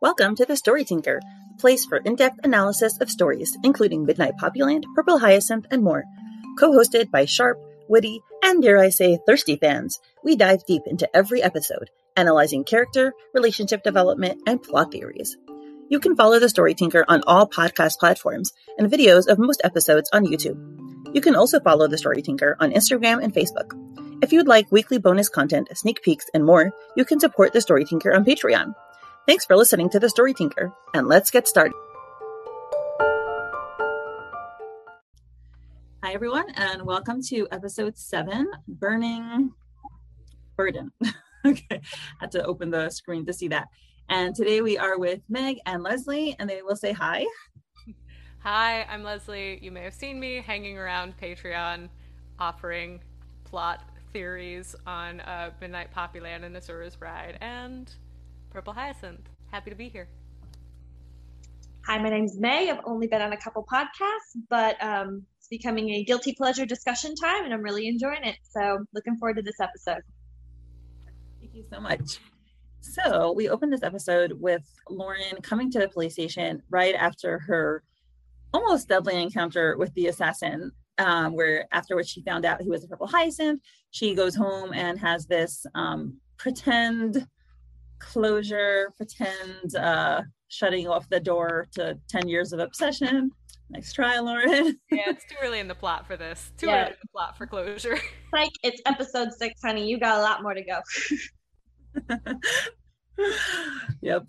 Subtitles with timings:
[0.00, 1.20] Welcome to the Story Tinker,
[1.52, 6.04] a place for in depth analysis of stories, including Midnight Poppyland, Purple Hyacinth, and more.
[6.56, 7.58] Co hosted by sharp,
[7.88, 13.12] witty, and dare I say, thirsty fans, we dive deep into every episode, analyzing character,
[13.34, 15.36] relationship development, and plot theories.
[15.88, 20.08] You can follow the Story Tinker on all podcast platforms and videos of most episodes
[20.12, 20.60] on YouTube.
[21.12, 23.72] You can also follow the Story Tinker on Instagram and Facebook.
[24.22, 27.84] If you'd like weekly bonus content, sneak peeks, and more, you can support the Story
[27.84, 28.74] Tinker on Patreon.
[29.28, 31.74] Thanks for listening to the Story Tinker, and let's get started.
[36.02, 39.52] Hi, everyone, and welcome to episode seven Burning
[40.56, 40.92] Burden.
[41.44, 41.82] okay,
[42.18, 43.68] had to open the screen to see that.
[44.08, 47.26] And today we are with Meg and Leslie, and they will say hi.
[48.38, 49.58] Hi, I'm Leslie.
[49.60, 51.90] You may have seen me hanging around Patreon
[52.38, 53.00] offering
[53.44, 57.92] plot theories on uh, Midnight Poppyland and Azura's Bride and
[58.50, 59.28] Purple Hyacinth.
[59.50, 60.08] Happy to be here.
[61.86, 62.68] Hi, my name's Meg.
[62.68, 67.14] I've only been on a couple podcasts, but um, it's becoming a guilty pleasure discussion
[67.14, 68.36] time, and I'm really enjoying it.
[68.42, 70.02] So, looking forward to this episode.
[71.40, 72.18] Thank you so much.
[72.80, 77.82] So, we opened this episode with Lauren coming to the police station right after her
[78.52, 82.84] almost deadly encounter with the assassin, um, where after which she found out he was
[82.84, 83.62] a purple hyacinth.
[83.90, 87.26] She goes home and has this um, pretend
[87.98, 93.30] closure, pretend uh, shutting off the door to 10 years of obsession.
[93.70, 94.78] Nice try, Lauren.
[94.90, 96.52] yeah, it's too early in the plot for this.
[96.56, 96.82] Too yeah.
[96.82, 97.98] early in the plot for closure.
[98.32, 99.86] like it's episode six, honey.
[99.86, 100.80] You got a lot more to go.
[104.00, 104.24] yep.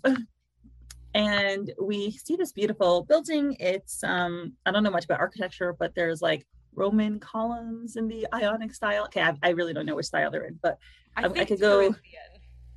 [1.14, 3.56] And we see this beautiful building.
[3.58, 8.26] It's um, I don't know much about architecture, but there's like Roman columns in the
[8.34, 9.04] Ionic style.
[9.04, 10.78] Okay, I, I really don't know which style they're in, but
[11.16, 11.78] I, I, I could go.
[11.78, 12.22] Corinthian.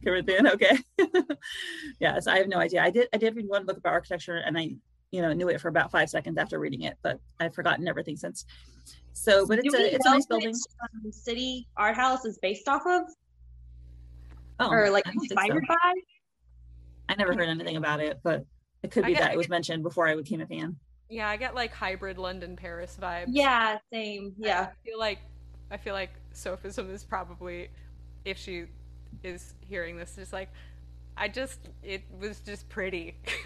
[0.03, 0.47] Caribbean.
[0.47, 0.77] Okay.
[1.99, 2.83] yes, I have no idea.
[2.83, 4.71] I did I did read one book about architecture and I,
[5.11, 8.17] you know, knew it for about five seconds after reading it, but I've forgotten everything
[8.17, 8.45] since.
[9.13, 10.55] So, but it's a it's a nice building.
[10.83, 13.03] Um, city art house is based off of,
[14.59, 15.75] oh, or like inspired so.
[15.75, 15.93] by.
[17.09, 18.45] I never heard anything about it, but
[18.81, 20.77] it could be get, that it was mentioned before I became a fan.
[21.09, 23.25] Yeah, I get like hybrid London Paris vibes.
[23.27, 24.33] Yeah, same.
[24.37, 25.19] Yeah, I feel like
[25.69, 27.69] I feel like sophism is probably
[28.25, 28.65] if she
[29.23, 30.49] is hearing this just like
[31.15, 33.17] I just it was just pretty.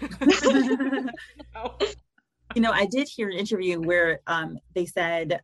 [2.54, 5.40] you know, I did hear an interview where um, they said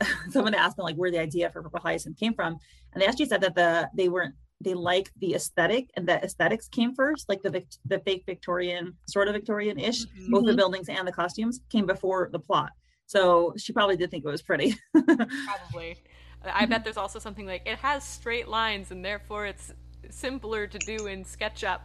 [0.30, 2.56] someone asked them like where the idea for Purple Hyacinth came from,
[2.92, 6.68] and they actually said that the they weren't they like the aesthetic and the aesthetics
[6.68, 10.32] came first, like the the fake Victorian sort of Victorian ish, mm-hmm.
[10.32, 12.70] both the buildings and the costumes came before the plot.
[13.06, 14.76] So she probably did think it was pretty.
[14.92, 15.96] probably.
[16.44, 19.72] I bet there's also something like it has straight lines and therefore it's
[20.10, 21.80] simpler to do in SketchUp.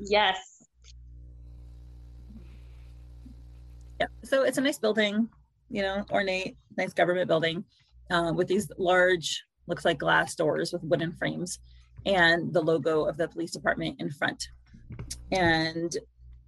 [0.00, 0.64] Yes.
[4.00, 4.06] Yeah.
[4.24, 5.28] So it's a nice building,
[5.70, 7.64] you know, ornate, nice government building
[8.10, 11.58] uh, with these large, looks like glass doors with wooden frames
[12.04, 14.48] and the logo of the police department in front.
[15.30, 15.96] And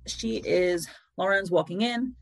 [0.07, 2.15] she is, Lauren's walking in.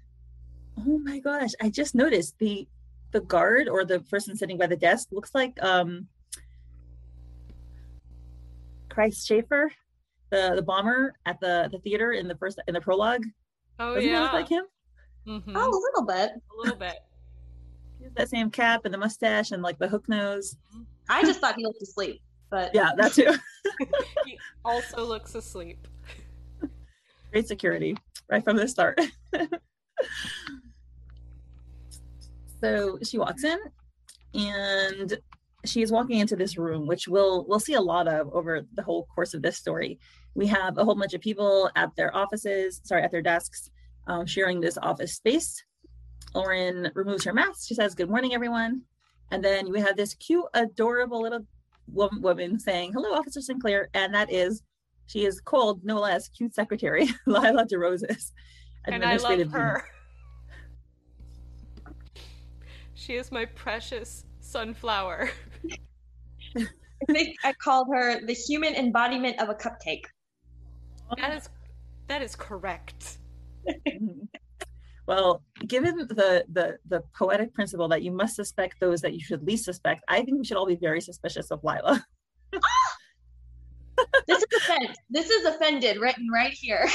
[0.78, 2.66] Oh my gosh, I just noticed the
[3.12, 6.08] the guard or the person sitting by the desk looks like um
[8.88, 9.72] Christ Schaefer,
[10.30, 13.24] the the bomber at the the theater in the first in the prologue.
[13.78, 14.64] Oh Doesn't yeah, look like him.
[15.26, 15.56] Mm-hmm.
[15.56, 16.32] Oh, a little bit.
[16.32, 16.96] A little bit.
[17.98, 20.56] He has that same cap and the mustache and like the hook nose.
[21.08, 23.32] I just thought he looked asleep, but yeah, that too.
[24.24, 25.86] he also looks asleep.
[27.30, 27.96] Great security
[28.28, 29.00] right from the start.
[32.62, 33.58] So she walks in
[34.34, 35.18] and
[35.64, 38.82] she is walking into this room which we'll we'll see a lot of over the
[38.82, 39.98] whole course of this story.
[40.34, 43.70] We have a whole bunch of people at their offices sorry at their desks
[44.06, 45.62] um, sharing this office space.
[46.34, 47.68] Lauren removes her mask.
[47.68, 48.82] She says good morning everyone.
[49.30, 51.46] And then we have this cute adorable little
[51.88, 53.88] woman saying hello officer sinclair.
[53.94, 54.62] And that is
[55.06, 58.30] she is called no less cute secretary lila deroses
[58.86, 59.84] and i love her
[63.02, 65.28] she is my precious sunflower.
[66.56, 70.04] I think I called her the human embodiment of a cupcake.
[71.18, 71.48] That is
[72.06, 73.18] that is correct.
[75.06, 79.42] well, given the, the the poetic principle that you must suspect those that you should
[79.44, 82.04] least suspect, I think we should all be very suspicious of Lila.
[82.54, 84.04] Ah!
[84.26, 84.94] this is offend.
[85.08, 86.86] This is offended written right here.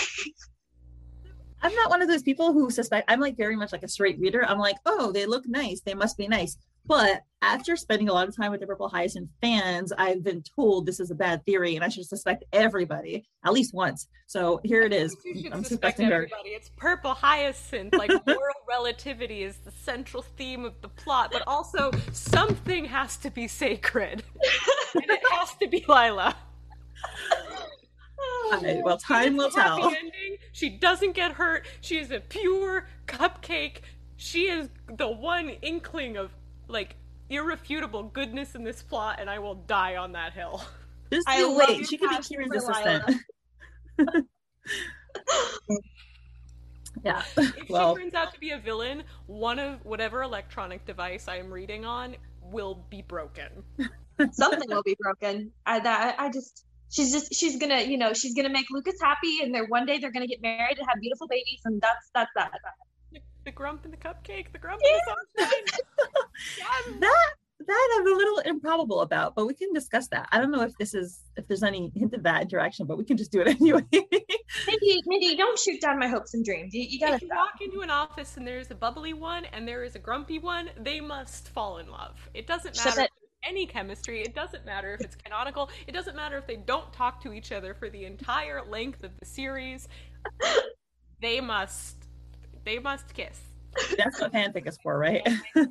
[1.61, 3.09] I'm not one of those people who suspect.
[3.09, 4.45] I'm like very much like a straight reader.
[4.45, 5.81] I'm like, oh, they look nice.
[5.81, 6.57] They must be nice.
[6.87, 10.85] But after spending a lot of time with the Purple Hyacinth fans, I've been told
[10.85, 14.07] this is a bad theory and I should suspect everybody at least once.
[14.27, 15.15] So here it is.
[15.51, 16.51] I'm suspecting everybody.
[16.51, 16.55] Her.
[16.55, 17.93] It's Purple Hyacinth.
[17.93, 23.29] Like moral relativity is the central theme of the plot, but also something has to
[23.29, 24.23] be sacred.
[24.95, 26.35] and it has to be Lila.
[28.51, 29.83] Right, well, time will tell.
[29.83, 30.37] Ending.
[30.51, 31.65] She doesn't get hurt.
[31.81, 33.81] She is a pure cupcake.
[34.15, 36.31] She is the one inkling of
[36.67, 36.95] like
[37.29, 40.63] irrefutable goodness in this plot, and I will die on that hill.
[41.11, 41.87] Just I wait.
[41.87, 43.21] She could be Kieran's assistant.
[47.03, 47.23] yeah.
[47.37, 51.37] If well, she turns out to be a villain, one of whatever electronic device I
[51.37, 53.63] am reading on will be broken.
[54.31, 55.51] Something will be broken.
[55.65, 59.39] I that I just she's just she's gonna you know she's gonna make Lucas happy,
[59.41, 62.31] and they're one day they're gonna get married and have beautiful babies, and that's that's
[62.35, 62.51] that
[63.47, 64.91] the grump and the cupcake, the grump yeah.
[64.91, 65.01] and
[65.35, 66.99] the sunshine.
[66.99, 67.29] That
[67.65, 70.27] that I'm a little improbable about, but we can discuss that.
[70.31, 73.05] I don't know if this is if there's any hint of that interaction, but we
[73.05, 73.83] can just do it anyway.
[73.91, 76.73] Mindy, Mindy, don't shoot down my hopes and dreams.
[76.73, 77.37] You, you gotta if you stop.
[77.37, 80.69] walk into an office and there's a bubbly one and there is a grumpy one,
[80.77, 82.29] they must fall in love.
[82.33, 83.07] It doesn't matter
[83.43, 84.21] any chemistry.
[84.21, 85.69] It doesn't matter if it's canonical.
[85.87, 89.11] It doesn't matter if they don't talk to each other for the entire length of
[89.19, 89.87] the series.
[91.21, 91.95] they must
[92.63, 93.39] they must kiss.
[93.97, 95.25] That's what fanfic is for, right?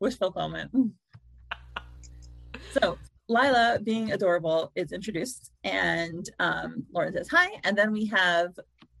[0.00, 0.70] Wish fulfillment.
[2.70, 2.98] so
[3.28, 8.52] Lila, being adorable, is introduced, and um, Lauren says hi, and then we have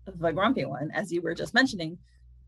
[0.06, 1.98] the grumpy one, as you were just mentioning,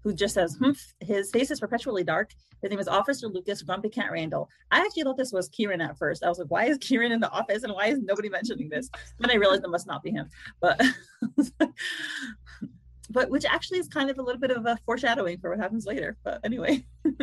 [0.05, 0.95] who just says, humph.
[1.01, 2.31] His face is perpetually dark.
[2.61, 4.51] His name is Officer Lucas Grumpy Cat Randall.
[4.71, 6.23] I actually thought this was Kieran at first.
[6.23, 8.91] I was like, why is Kieran in the office and why is nobody mentioning this?
[9.19, 10.29] Then I realized it must not be him.
[10.61, 10.81] But
[13.11, 15.87] but which actually is kind of a little bit of a foreshadowing for what happens
[15.87, 16.19] later.
[16.23, 16.85] But anyway.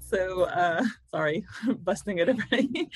[0.00, 1.44] so uh sorry,
[1.78, 2.88] busting it already.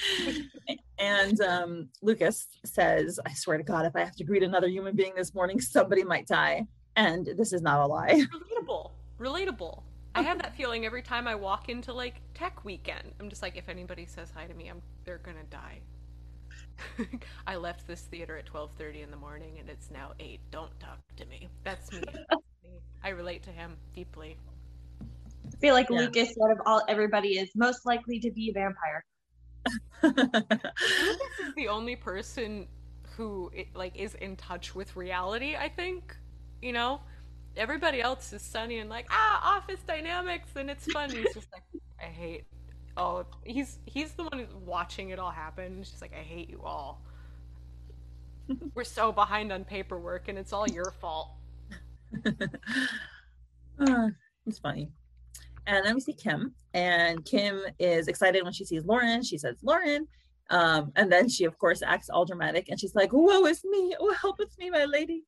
[0.99, 4.97] and um Lucas says, I swear to God, if I have to greet another human
[4.97, 6.67] being this morning, somebody might die.
[6.97, 8.25] And this is not a lie.
[8.61, 8.91] Relatable.
[9.19, 9.83] Relatable.
[10.15, 13.13] I have that feeling every time I walk into like tech weekend.
[13.19, 15.81] I'm just like, if anybody says hi to me, I'm they're gonna die.
[17.47, 20.41] I left this theater at 12:30 in the morning and it's now 8.
[20.51, 21.49] Don't talk to me.
[21.65, 22.03] That's me.
[23.03, 24.37] I relate to him deeply.
[25.01, 26.01] I feel like yeah.
[26.01, 29.05] Lucas out of all everybody is most likely to be a vampire.
[30.03, 32.67] Lucas is the only person
[33.17, 36.17] who like is in touch with reality, I think.
[36.63, 37.01] You know,
[37.57, 41.11] everybody else is sunny and like, ah, office dynamics and it's fun.
[41.11, 41.65] He's just like,
[42.01, 42.47] I hate
[42.97, 45.79] oh, he's he's the one who's watching it all happen.
[45.81, 47.03] It's just like I hate you all.
[48.75, 51.31] We're so behind on paperwork, and it's all your fault.
[52.27, 54.09] uh,
[54.47, 54.91] it's funny.
[55.67, 59.23] And then we see Kim, and Kim is excited when she sees Lauren.
[59.23, 60.07] She says, "Lauren,"
[60.51, 63.95] um, and then she, of course, acts all dramatic, and she's like, "Woe is me!
[63.99, 65.25] Oh, help with me, my lady."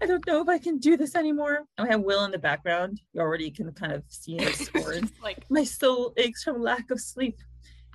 [0.00, 1.64] I don't know if I can do this anymore.
[1.78, 3.00] And we have Will in the background.
[3.12, 5.10] You already can kind of see his scorn.
[5.22, 7.38] like my soul aches from lack of sleep.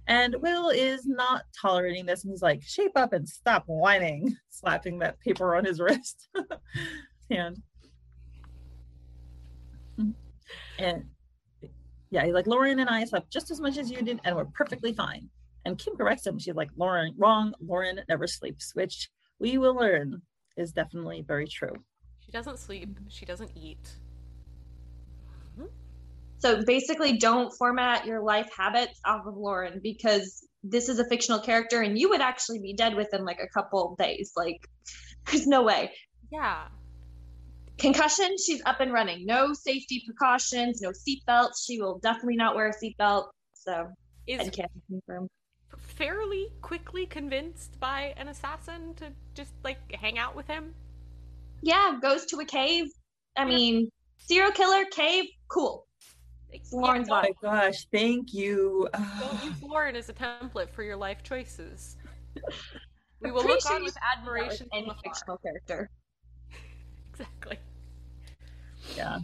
[0.08, 5.00] And Will is not tolerating this, and he's like, "Shape up and stop whining," slapping
[5.00, 6.28] that paper on his wrist
[7.30, 7.62] hand.
[10.00, 10.12] Mm-hmm.
[10.80, 11.06] And
[12.10, 14.46] yeah, he's like, "Lauren and I slept just as much as you did, and we're
[14.46, 15.30] perfectly fine."
[15.66, 16.40] And Kim corrects him.
[16.40, 17.54] She's like, "Lauren, wrong.
[17.62, 19.08] Lauren never sleeps," which
[19.40, 20.24] we will learn
[20.58, 21.76] is definitely very true.
[22.32, 22.98] She doesn't sleep.
[23.10, 23.90] She doesn't eat.
[26.40, 31.42] So basically, don't format your life habits off of Lauren because this is a fictional
[31.42, 34.32] character and you would actually be dead within like a couple days.
[34.38, 34.66] Like,
[35.28, 35.92] there's no way.
[36.32, 36.68] Yeah.
[37.78, 39.26] Concussion, she's up and running.
[39.26, 41.66] No safety precautions, no seatbelts.
[41.68, 43.26] She will definitely not wear a seatbelt.
[43.54, 43.90] So,
[44.26, 45.28] is, I can't confirm
[45.78, 50.74] fairly quickly convinced by an assassin to just like hang out with him.
[51.62, 52.86] Yeah, goes to a cave.
[53.38, 53.48] I yeah.
[53.48, 55.88] mean, serial killer cave, cool.
[56.74, 58.88] Lauren's oh my gosh, thank you.
[58.94, 61.98] Don't use Lauren as a template for your life choices.
[63.22, 65.92] We will look on with admiration any fictional character.
[67.12, 67.60] exactly.
[68.98, 69.20] Yeah.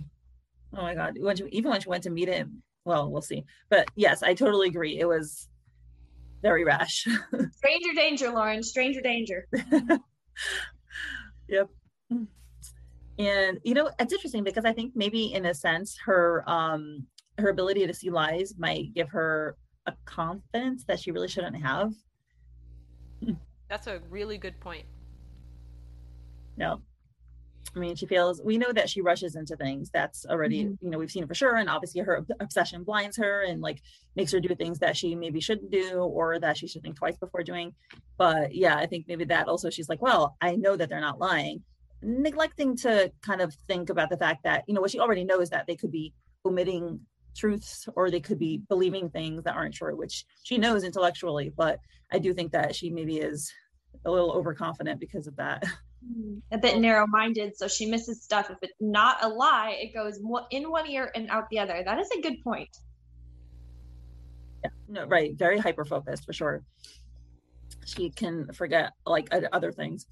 [0.75, 1.17] Oh my god.
[1.19, 3.43] When you, even when she went to meet him, well, we'll see.
[3.69, 4.99] But yes, I totally agree.
[4.99, 5.47] It was
[6.43, 7.07] very rash.
[7.51, 8.61] Stranger danger, Lauren.
[8.61, 9.47] Stranger danger.
[11.49, 11.69] yep.
[13.19, 17.49] And you know, it's interesting because I think maybe in a sense her um her
[17.49, 21.93] ability to see lies might give her a confidence that she really shouldn't have.
[23.69, 24.85] That's a really good point.
[26.55, 26.81] No.
[27.75, 29.89] I mean, she feels we know that she rushes into things.
[29.91, 30.77] That's already, Mhm.
[30.81, 31.57] you know, we've seen it for sure.
[31.57, 33.81] And obviously, her obsession blinds her and like
[34.15, 37.17] makes her do things that she maybe shouldn't do or that she should think twice
[37.17, 37.75] before doing.
[38.17, 41.19] But yeah, I think maybe that also she's like, well, I know that they're not
[41.19, 41.63] lying,
[42.01, 45.49] neglecting to kind of think about the fact that you know what she already knows
[45.49, 46.13] that they could be
[46.45, 46.99] omitting
[47.35, 51.51] truths or they could be believing things that aren't true, which she knows intellectually.
[51.55, 51.79] But
[52.11, 53.51] I do think that she maybe is
[54.05, 55.63] a little overconfident because of that.
[56.05, 56.37] Mm-hmm.
[56.51, 60.19] a bit narrow-minded so she misses stuff if it's not a lie it goes
[60.51, 62.69] in one ear and out the other that is a good point
[64.63, 65.35] Yeah, no, right.
[65.35, 66.63] Very hyper focused for sure.
[67.85, 70.05] She can forget like other things.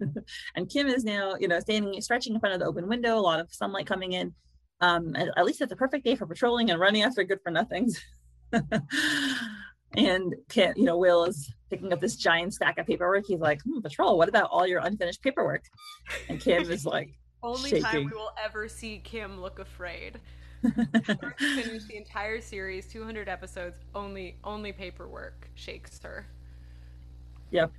[0.56, 3.20] and Kim is now, you know, standing, stretching in front of the open window, a
[3.20, 4.34] lot of sunlight coming in.
[4.80, 7.50] Um, and at least it's a perfect day for patrolling and running after good for
[7.50, 8.02] nothings.
[9.96, 13.24] and Kim, you know, Will is picking up this giant stack of paperwork.
[13.26, 15.64] He's like, hmm, patrol, what about all your unfinished paperwork?
[16.28, 17.10] And Kim is like,
[17.42, 20.20] Only time we will ever see Kim look afraid.
[21.38, 26.26] Finish the entire series, 200 episodes, only only paperwork shakes her.
[27.50, 27.70] yep,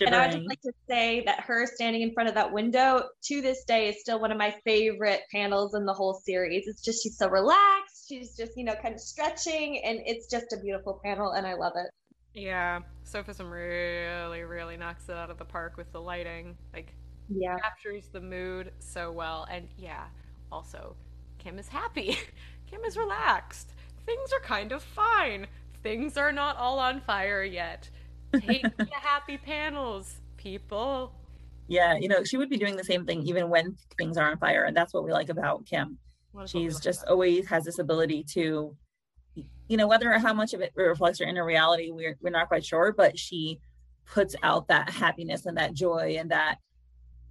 [0.00, 3.02] and i would just like to say that her standing in front of that window
[3.22, 6.82] to this day is still one of my favorite panels in the whole series it's
[6.82, 10.56] just she's so relaxed she's just you know kind of stretching and it's just a
[10.58, 11.90] beautiful panel and i love it
[12.34, 16.54] Yeah, Sophism really, really knocks it out of the park with the lighting.
[16.74, 16.92] Like,
[17.28, 19.46] yeah captures the mood so well.
[19.50, 20.04] And yeah,
[20.52, 20.94] also,
[21.38, 22.18] Kim is happy.
[22.70, 23.72] Kim is relaxed.
[24.04, 25.46] Things are kind of fine.
[25.82, 27.88] Things are not all on fire yet.
[28.40, 31.14] Take the happy panels, people.
[31.68, 34.38] yeah, you know, she would be doing the same thing even when things are on
[34.38, 34.64] fire.
[34.64, 35.98] And that's what we like about Kim.
[36.32, 38.76] What she's like just about always has this ability to
[39.68, 42.48] you know whether or how much of it reflects her inner reality we're, we're not
[42.48, 43.58] quite sure but she
[44.06, 46.56] puts out that happiness and that joy and that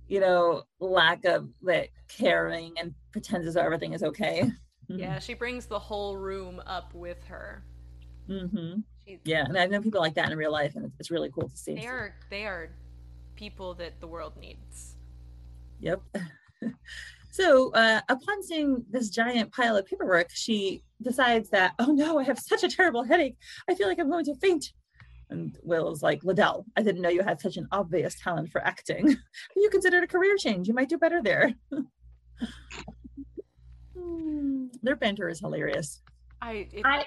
[0.08, 4.44] you know lack of that caring and pretends as though everything is okay
[4.88, 7.64] Yeah, she brings the whole room up with her.
[8.28, 8.84] hmm She,
[9.24, 11.48] yeah and i know people like that in real life and it's, it's really cool
[11.50, 12.70] to see They are they are
[13.36, 14.96] people that the world needs.
[15.82, 16.02] Yep.
[17.32, 22.24] so, uh, upon seeing this giant pile of paperwork, she decides that, oh no, I
[22.24, 23.36] have such a terrible headache.
[23.70, 24.72] I feel like I'm going to faint.
[25.30, 29.18] And Will's like, Liddell, I didn't know you had such an obvious talent for acting.
[29.56, 30.68] you considered a career change.
[30.70, 31.54] You might do better there.
[33.98, 36.02] Hmm, Their banter is hilarious.
[36.42, 37.06] I, it, I-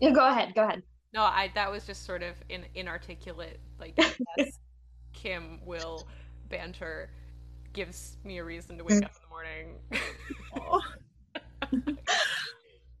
[0.00, 3.94] yeah go ahead go ahead no, I that was just sort of in inarticulate like
[4.38, 4.58] yes,
[5.12, 6.06] Kim will
[6.48, 7.10] banter
[7.72, 9.78] gives me a reason to wake up in the morning.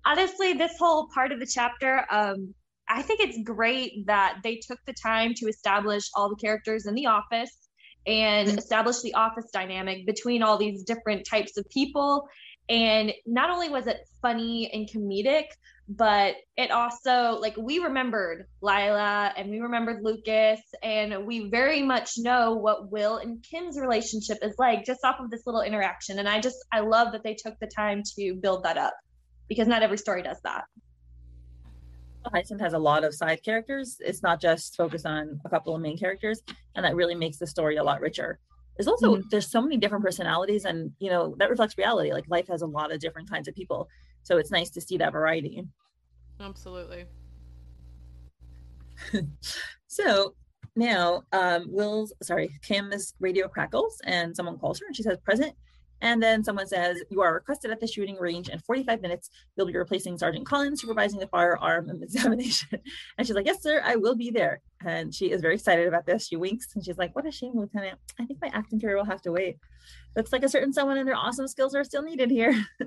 [0.06, 2.54] honestly this whole part of the chapter um
[2.88, 6.94] i think it's great that they took the time to establish all the characters in
[6.94, 7.68] the office
[8.06, 8.58] and Mhm.
[8.58, 12.26] establish the office dynamic between all these different types of people
[12.68, 15.44] and not only was it funny and comedic
[15.92, 22.12] but it also like we remembered lila and we remembered lucas and we very much
[22.16, 26.28] know what will and kim's relationship is like just off of this little interaction and
[26.28, 28.94] i just i love that they took the time to build that up
[29.50, 30.64] because not every story does that.
[32.32, 33.96] Hyacinth has a lot of side characters.
[34.00, 36.40] It's not just focused on a couple of main characters,
[36.74, 38.38] and that really makes the story a lot richer.
[38.76, 39.28] There's also mm-hmm.
[39.30, 42.12] there's so many different personalities, and you know that reflects reality.
[42.12, 43.88] Like life has a lot of different kinds of people,
[44.22, 45.64] so it's nice to see that variety.
[46.40, 47.04] Absolutely.
[49.90, 50.36] So
[50.76, 55.52] now, um, Will's sorry, Kim's radio crackles, and someone calls her, and she says present.
[56.00, 59.30] And then someone says, You are requested at the shooting range in 45 minutes.
[59.56, 62.78] You'll be replacing Sergeant Collins, supervising the firearm examination.
[63.18, 64.62] And she's like, Yes, sir, I will be there.
[64.86, 66.28] And she is very excited about this.
[66.28, 67.98] She winks and she's like, What a shame, Lieutenant.
[68.20, 69.58] I think my acting career will have to wait.
[70.16, 72.54] Looks like a certain someone and their awesome skills are still needed here.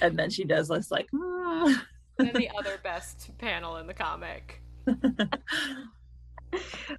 [0.00, 1.72] and then she does this, like, "Hmm."
[2.18, 4.62] and the other best panel in the comic.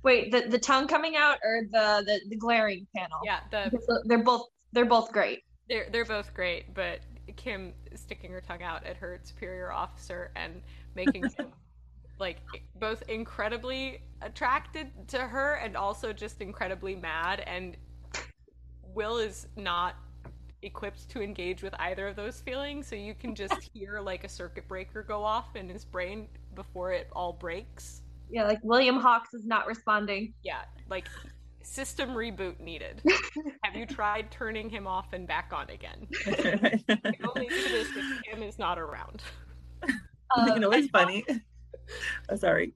[0.03, 3.19] Wait, the, the tongue coming out or the, the, the glaring panel?
[3.23, 3.71] Yeah, the
[4.05, 5.43] They're both they're both great.
[5.69, 6.99] they're they're both great, but
[7.35, 10.61] Kim sticking her tongue out at her superior officer and
[10.95, 11.53] making him
[12.19, 12.37] like
[12.79, 17.77] both incredibly attracted to her and also just incredibly mad and
[18.93, 19.95] Will is not
[20.63, 24.29] equipped to engage with either of those feelings, so you can just hear like a
[24.29, 28.01] circuit breaker go off in his brain before it all breaks.
[28.29, 30.33] Yeah, like William Hawks is not responding.
[30.43, 31.07] Yeah, like
[31.61, 33.01] system reboot needed.
[33.63, 36.07] Have you tried turning him off and back on again?
[36.25, 39.21] You can only do this if Kim is not around.
[40.47, 41.25] you know, it's and funny.
[42.29, 42.73] Oh, sorry.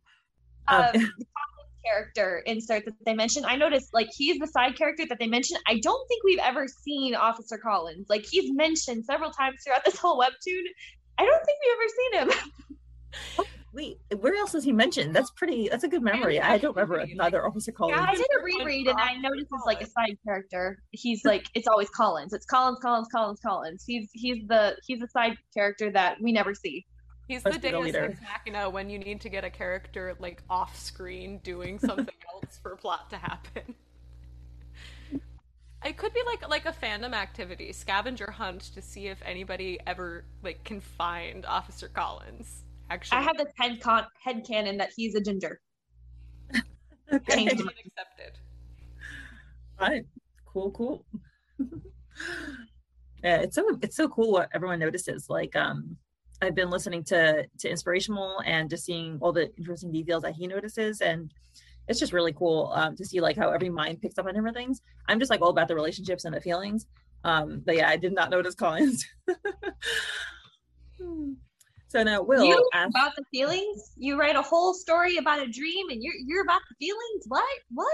[0.68, 1.47] um, Um, the comic
[1.88, 3.46] character insert that they mentioned.
[3.46, 5.60] I noticed like he's the side character that they mentioned.
[5.68, 8.08] I don't think we've ever seen Officer Collins.
[8.10, 10.64] Like he's mentioned several times throughout this whole webtoon.
[11.18, 13.46] I don't think we've ever seen him.
[13.74, 15.16] Wait, where else is he mentioned?
[15.16, 15.68] That's pretty.
[15.70, 16.42] That's a good memory.
[16.42, 18.00] I don't remember another Officer Collins.
[18.00, 20.80] Yeah, I did a reread and I noticed it's like a side character.
[20.92, 22.34] He's like it's always Collins.
[22.34, 23.84] It's Collins, Collins, Collins, Collins.
[23.86, 26.88] He's he's the he's a side character that we never see.
[27.28, 31.40] He's the Deus Ex Machina when you need to get a character like off screen
[31.40, 33.76] doing something else for plot to happen.
[35.86, 40.26] It could be like like a fandom activity, scavenger hunt to see if anybody ever
[40.44, 42.64] like can find Officer Collins.
[42.90, 45.60] Actually, I have this head con head canon that he's a ginger.
[47.14, 47.46] okay.
[47.46, 48.40] accepted.
[49.78, 50.06] Fine.
[50.46, 51.06] Cool, cool.
[53.24, 55.30] yeah, it's so it's so cool what everyone notices.
[55.30, 55.98] Like um
[56.42, 60.48] I've been listening to to Inspirational and just seeing all the interesting details that he
[60.48, 61.32] notices and
[61.88, 64.58] it's just really cool um, to see like how every mind picks up on different
[64.58, 64.82] things.
[65.08, 66.88] I'm just like all about the relationships and the feelings.
[67.24, 69.06] Um, but yeah, I did not notice Collins.
[71.88, 73.94] so now Will you ask, about the feelings.
[73.96, 77.26] You write a whole story about a dream, and you're you're about the feelings.
[77.28, 77.60] What?
[77.74, 77.90] What?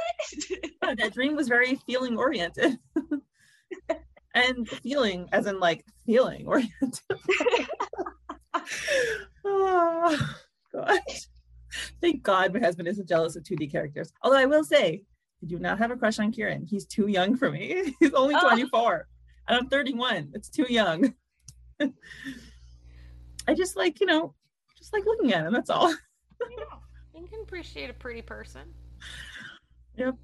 [0.84, 2.78] yeah, that dream was very feeling oriented.
[4.36, 7.00] and feeling as in like feeling oriented.
[9.46, 10.36] oh
[10.72, 11.00] god.
[12.02, 14.12] Thank God my husband isn't jealous of 2D characters.
[14.22, 15.04] Although I will say,
[15.42, 16.66] I do not have a crush on Kieran.
[16.66, 17.96] He's too young for me.
[18.00, 19.08] He's only 24.
[19.48, 20.32] And I'm 31.
[20.34, 21.14] It's too young.
[21.82, 24.34] I just like, you know,
[24.78, 25.54] just like looking at him.
[25.54, 25.90] That's all.
[25.90, 28.74] you can appreciate a pretty person.
[29.98, 30.16] Yep.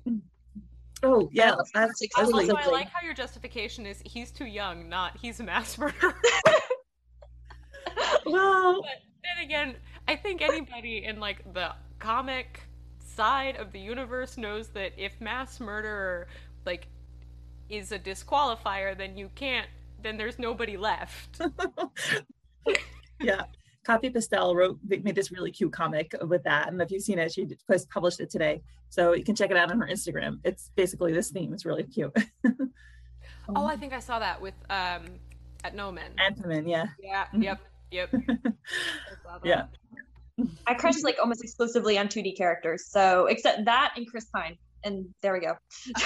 [1.02, 5.40] Oh yeah, that's also, I like how your justification is he's too young, not he's
[5.40, 6.14] a mass murderer.
[8.32, 9.76] Well, but then again,
[10.08, 12.62] I think anybody in like the comic
[13.00, 16.28] side of the universe knows that if mass murderer
[16.66, 16.88] like
[17.70, 19.68] is a disqualifier, then you can't.
[20.02, 21.42] Then there's nobody left.
[23.22, 23.44] yeah.
[23.84, 27.32] Copy Pastel wrote made this really cute comic with that, and if you've seen it,
[27.32, 30.40] she just published it today, so you can check it out on her Instagram.
[30.44, 31.54] It's basically this theme.
[31.54, 32.16] It's really cute.
[32.46, 35.06] oh, I think I saw that with um
[35.64, 36.12] at Nomen.
[36.20, 36.88] Antonin, yeah.
[37.02, 37.26] Yeah.
[37.34, 37.62] Yep.
[37.92, 38.14] Yep.
[39.44, 39.64] yeah.
[40.68, 42.86] I crushed like almost exclusively on 2D characters.
[42.90, 44.58] So except that and Chris Pine.
[44.84, 45.56] And there we go.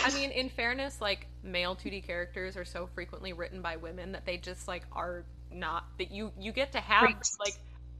[0.03, 4.25] I mean, in fairness, like male 2D characters are so frequently written by women that
[4.25, 7.37] they just like are not that you you get to have Freaks.
[7.39, 7.53] like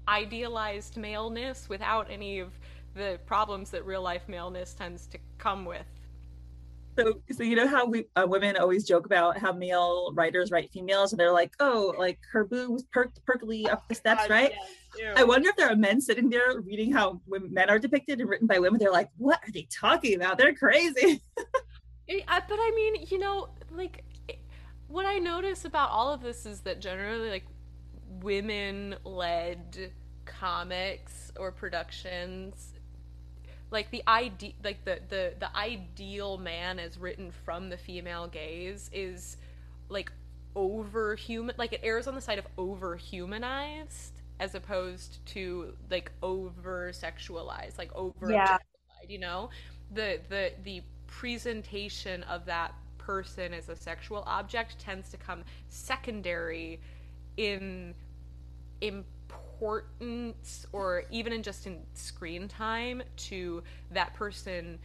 [0.08, 2.52] idealized maleness without any of
[2.96, 5.86] the problems that real life maleness tends to come with.
[6.98, 10.72] So, so you know how we uh, women always joke about how male writers write
[10.72, 14.54] females, and they're like, "Oh, like her boobs perked perkily up the steps, right?"
[14.98, 18.20] Yes, I wonder if there are men sitting there reading how women, men are depicted
[18.20, 18.80] and written by women.
[18.80, 20.38] They're like, "What are they talking about?
[20.38, 21.22] They're crazy."
[22.08, 24.40] it, uh, but I mean, you know, like it,
[24.88, 27.46] what I notice about all of this is that generally, like
[28.22, 29.92] women-led
[30.26, 32.73] comics or productions
[33.74, 38.90] like the ide- like the, the the ideal man as written from the female gaze
[38.94, 39.36] is
[39.90, 40.12] like
[40.56, 46.12] over human like it errs on the side of over humanized as opposed to like
[46.22, 48.58] over sexualized like over yeah.
[49.10, 49.50] you know
[49.92, 56.80] the the the presentation of that person as a sexual object tends to come secondary
[57.38, 57.96] in
[58.82, 59.04] in
[59.64, 64.78] importance or even in just in screen time to that person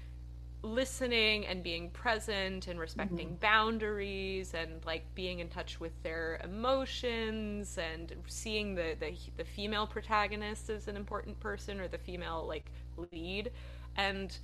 [0.63, 3.41] listening and being present and respecting mm-hmm.
[3.41, 9.87] boundaries and like being in touch with their emotions and seeing the, the the female
[9.87, 12.71] protagonist as an important person or the female like
[13.13, 13.51] lead
[13.97, 14.39] and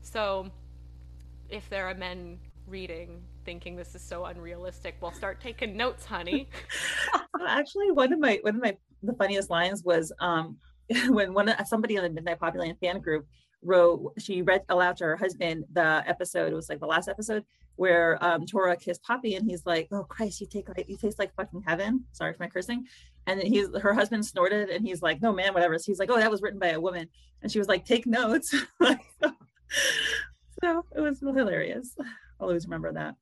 [0.00, 0.50] so
[1.48, 6.48] if there are men reading thinking this is so unrealistic well start taking notes honey
[7.46, 10.56] actually one of my one of my the funniest lines was um,
[11.08, 13.26] when one somebody on the Midnight Poppyland fan group
[13.64, 17.44] wrote she read aloud to her husband the episode it was like the last episode
[17.76, 21.18] where um, Tora kissed Poppy and he's like oh Christ you take like you taste
[21.18, 22.04] like fucking heaven.
[22.12, 22.86] Sorry for my cursing.
[23.26, 25.78] And he's her husband snorted and he's like no man whatever.
[25.78, 27.08] So he's like oh that was written by a woman.
[27.42, 28.54] And she was like take notes.
[30.62, 31.96] So it was hilarious.
[32.38, 33.16] I'll always remember that.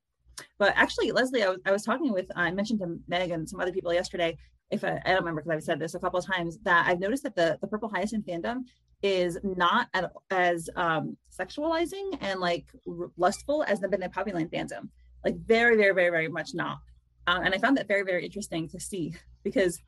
[0.59, 3.59] But actually Leslie I was, I was talking with I mentioned to Meg and some
[3.59, 4.37] other people yesterday
[4.71, 6.99] if I, I don't remember because I've said this a couple of times, that I've
[6.99, 8.63] noticed that the, the Purple Hyacinth fandom
[9.03, 14.89] is not at, as um, sexualizing and like r- lustful as the Midnight Poppyland fandom.
[15.25, 16.79] Like very, very, very, very much not.
[17.27, 19.79] Um, and I found that very, very interesting to see because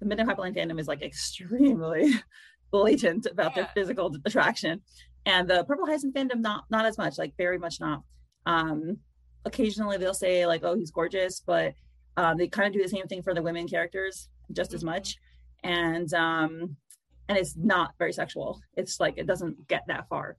[0.00, 2.12] the Midnight Poppyland fandom is like extremely
[2.70, 3.62] blatant about yeah.
[3.62, 4.80] their physical attraction.
[5.26, 8.02] and the Purple Hyacinth fandom not not as much, like very much not.
[8.46, 8.98] Um,
[9.44, 11.74] occasionally they'll say like, "Oh, he's gorgeous," but
[12.20, 15.16] um, they kind of do the same thing for the women characters just as much,
[15.64, 16.76] and um,
[17.28, 18.60] and it's not very sexual.
[18.76, 20.36] It's like it doesn't get that far.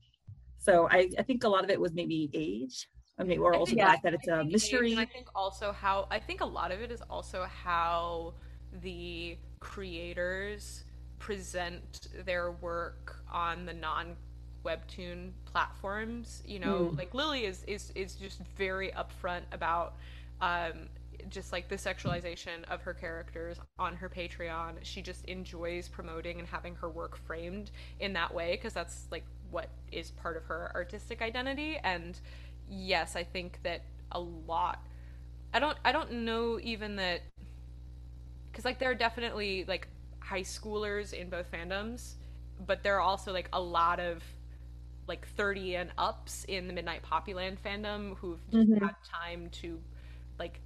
[0.58, 2.88] So I, I think a lot of it was maybe age.
[3.18, 4.96] I mean, or also the fact that it's a mystery.
[4.96, 8.34] I think also how I think a lot of it is also how
[8.80, 10.84] the creators
[11.18, 14.16] present their work on the non
[14.64, 16.96] webtoon platforms you know mm.
[16.96, 19.96] like lily is is is just very upfront about
[20.40, 20.88] um
[21.28, 26.48] just like the sexualization of her characters on her patreon she just enjoys promoting and
[26.48, 30.70] having her work framed in that way because that's like what is part of her
[30.74, 32.20] artistic identity and
[32.68, 33.82] yes i think that
[34.12, 34.86] a lot
[35.54, 37.20] i don't i don't know even that
[38.50, 39.88] because like there are definitely like
[40.20, 42.14] high schoolers in both fandoms
[42.66, 44.22] but there are also like a lot of
[45.08, 48.84] like 30 and ups in the Midnight Poppyland fandom who've mm-hmm.
[48.84, 49.80] had time to
[50.38, 50.60] like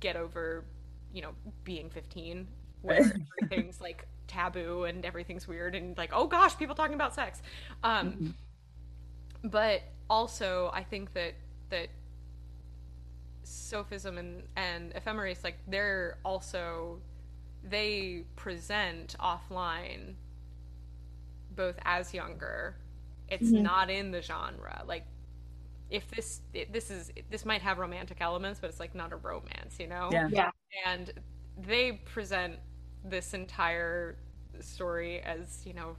[0.00, 0.64] get over,
[1.12, 1.32] you know,
[1.64, 2.46] being 15
[2.82, 7.42] where everything's like taboo and everything's weird and like oh gosh, people talking about sex.
[7.82, 9.48] Um mm-hmm.
[9.48, 11.34] but also I think that
[11.70, 11.88] that
[13.42, 17.00] sophism and and Ephemerys like they're also
[17.64, 20.14] they present offline
[21.56, 22.76] both as younger
[23.28, 23.62] it's mm-hmm.
[23.62, 24.82] not in the genre.
[24.86, 25.04] Like
[25.90, 29.16] if this it, this is this might have romantic elements, but it's like not a
[29.16, 30.08] romance, you know?
[30.12, 30.28] Yeah.
[30.30, 30.50] yeah.
[30.84, 31.12] And
[31.58, 32.56] they present
[33.04, 34.16] this entire
[34.60, 35.96] story as you know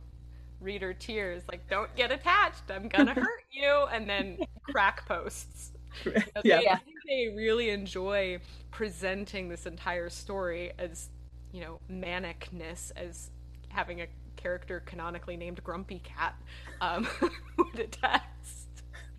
[0.60, 5.72] reader tears like don't get attached i'm gonna hurt you and then crack posts
[6.06, 6.60] you know, yeah.
[6.60, 8.40] They, I think they really enjoy
[8.72, 11.10] presenting this entire story as
[11.52, 13.32] you know manicness as
[13.70, 16.36] having a character canonically named Grumpy Cat
[16.82, 17.08] um,
[17.58, 18.57] would attest.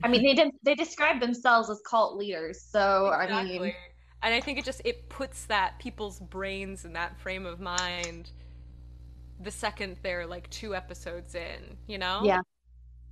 [0.02, 3.58] I mean, they did, they describe themselves as cult leaders, so exactly.
[3.58, 3.74] I mean,
[4.22, 8.30] and I think it just it puts that people's brains in that frame of mind
[9.40, 12.20] the second they're like two episodes in, you know?
[12.24, 12.40] Yeah.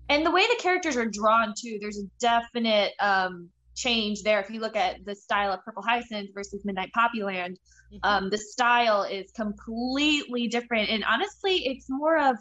[0.09, 4.40] And the way the characters are drawn too, there's a definite um change there.
[4.40, 7.59] If you look at the style of Purple Hyacinth versus Midnight Poppyland,
[7.92, 7.99] mm-hmm.
[8.03, 10.88] um, the style is completely different.
[10.88, 12.37] And honestly, it's more of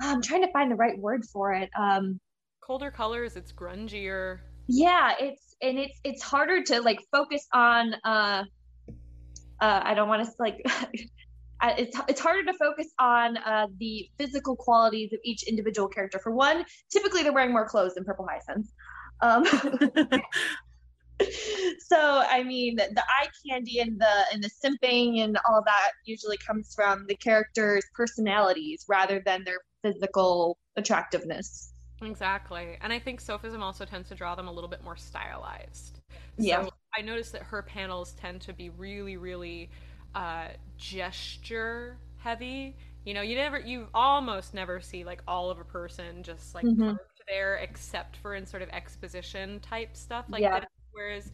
[0.00, 1.70] I'm trying to find the right word for it.
[1.78, 2.18] Um,
[2.72, 4.38] Colder colors, it's grungier.
[4.66, 7.92] Yeah, it's and it's it's harder to like focus on.
[8.02, 8.44] Uh,
[9.60, 10.64] uh, I don't want to like.
[11.62, 16.18] it's it's harder to focus on uh, the physical qualities of each individual character.
[16.18, 18.72] For one, typically they're wearing more clothes than Purple Hyacinth.
[19.20, 19.44] Um,
[21.90, 26.38] so I mean, the eye candy and the and the simping and all that usually
[26.38, 31.71] comes from the characters' personalities rather than their physical attractiveness.
[32.02, 36.00] Exactly, and I think sophism also tends to draw them a little bit more stylized.
[36.36, 39.70] Yeah, I noticed that her panels tend to be really, really
[40.14, 42.76] uh, gesture heavy.
[43.04, 46.64] You know, you never, you almost never see like all of a person just like
[46.64, 46.94] mm-hmm
[47.28, 50.60] there except for in sort of exposition type stuff like yeah.
[50.60, 50.70] that.
[50.92, 51.30] Whereas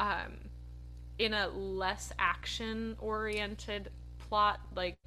[0.00, 0.38] um,
[1.18, 4.98] in a less action oriented plot like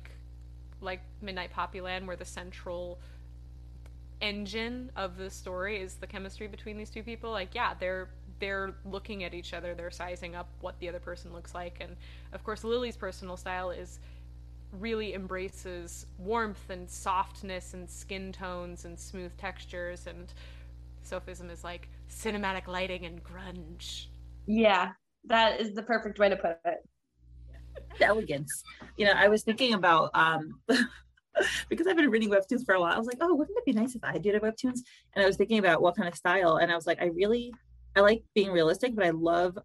[0.81, 2.99] like Midnight Poppyland where the central
[4.21, 7.31] engine of the story is the chemistry between these two people.
[7.31, 9.75] Like yeah they're they're looking at each other.
[9.75, 11.77] They're sizing up what the other person looks like.
[11.79, 11.95] And
[12.33, 13.99] of course lily's personal style is
[14.79, 20.07] really embraces warmth and softness and skin tones and smooth textures.
[20.07, 20.33] And
[21.03, 24.07] sophism is like cinematic lighting and grunge.
[24.47, 24.91] Yeah
[25.25, 26.87] that is the perfect way to put it.
[28.01, 28.63] Elegance.
[28.97, 30.59] You know i was thinking about um
[31.69, 33.73] because I've been reading webtoons for a while, I was like, oh, wouldn't it be
[33.73, 34.79] nice if I did a webtoons?
[35.13, 37.53] And I was thinking about what kind of style, and I was like, I really,
[37.95, 39.57] I like being realistic, but I love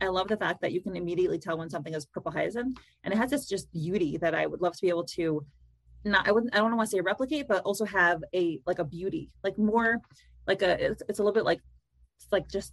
[0.00, 3.14] I love the fact that you can immediately tell when something is purple hyacinth, and
[3.14, 5.44] it has this just beauty that I would love to be able to,
[6.04, 8.84] not I wouldn't I don't want to say replicate, but also have a like a
[8.84, 10.00] beauty, like more
[10.46, 11.60] like a it's, it's a little bit like
[12.16, 12.72] it's like just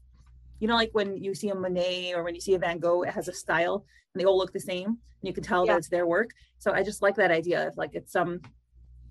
[0.62, 3.02] you know like when you see a Monet or when you see a Van Gogh,
[3.02, 5.74] it has a style and they all look the same, and you can tell yeah.
[5.74, 6.30] that it's their work.
[6.60, 8.40] So I just like that idea of like it's some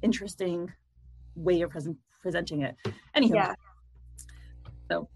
[0.01, 0.73] interesting
[1.35, 2.77] way of present presenting it.
[3.15, 3.55] Anyway, yeah.
[4.91, 5.09] So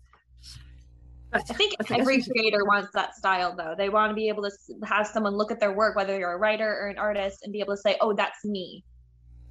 [1.32, 3.74] I think every creator wants that style though.
[3.78, 4.50] They want to be able to
[4.84, 7.60] have someone look at their work, whether you're a writer or an artist, and be
[7.60, 8.82] able to say, "Oh, that's me."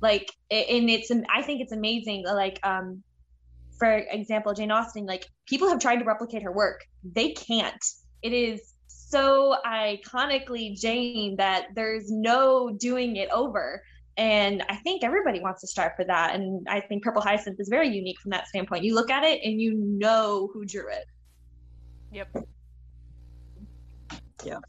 [0.02, 2.26] Like, and it's I think it's amazing.
[2.26, 3.04] Like, um,
[3.84, 5.06] for example, Jane Austen.
[5.06, 6.86] Like, people have tried to replicate her work.
[7.04, 7.84] They can't.
[8.22, 13.84] It is so iconically Jane that there's no doing it over.
[14.16, 16.34] And I think everybody wants to strive for that.
[16.34, 18.86] And I think Purple Hyacinth is very unique from that standpoint.
[18.86, 21.06] You look at it and you know who drew it.
[22.14, 22.30] Yep.
[24.46, 24.60] Yeah.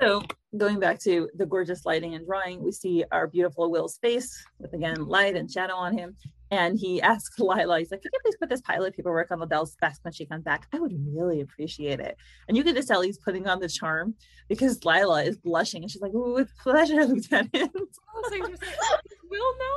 [0.00, 0.22] so
[0.56, 4.72] going back to the gorgeous lighting and drawing, we see our beautiful Will's face with
[4.74, 6.16] again light and shadow on him.
[6.52, 9.40] And he asks Lila, he's like, Could you please put this pile pilot paperwork on
[9.40, 10.66] Liddell's desk when she comes back?
[10.72, 12.16] I would really appreciate it.
[12.46, 14.14] And you can just tell he's putting on the charm
[14.48, 17.54] because Lila is blushing and she's like, Oh, with pleasure, Lieutenant.
[17.54, 17.68] Will know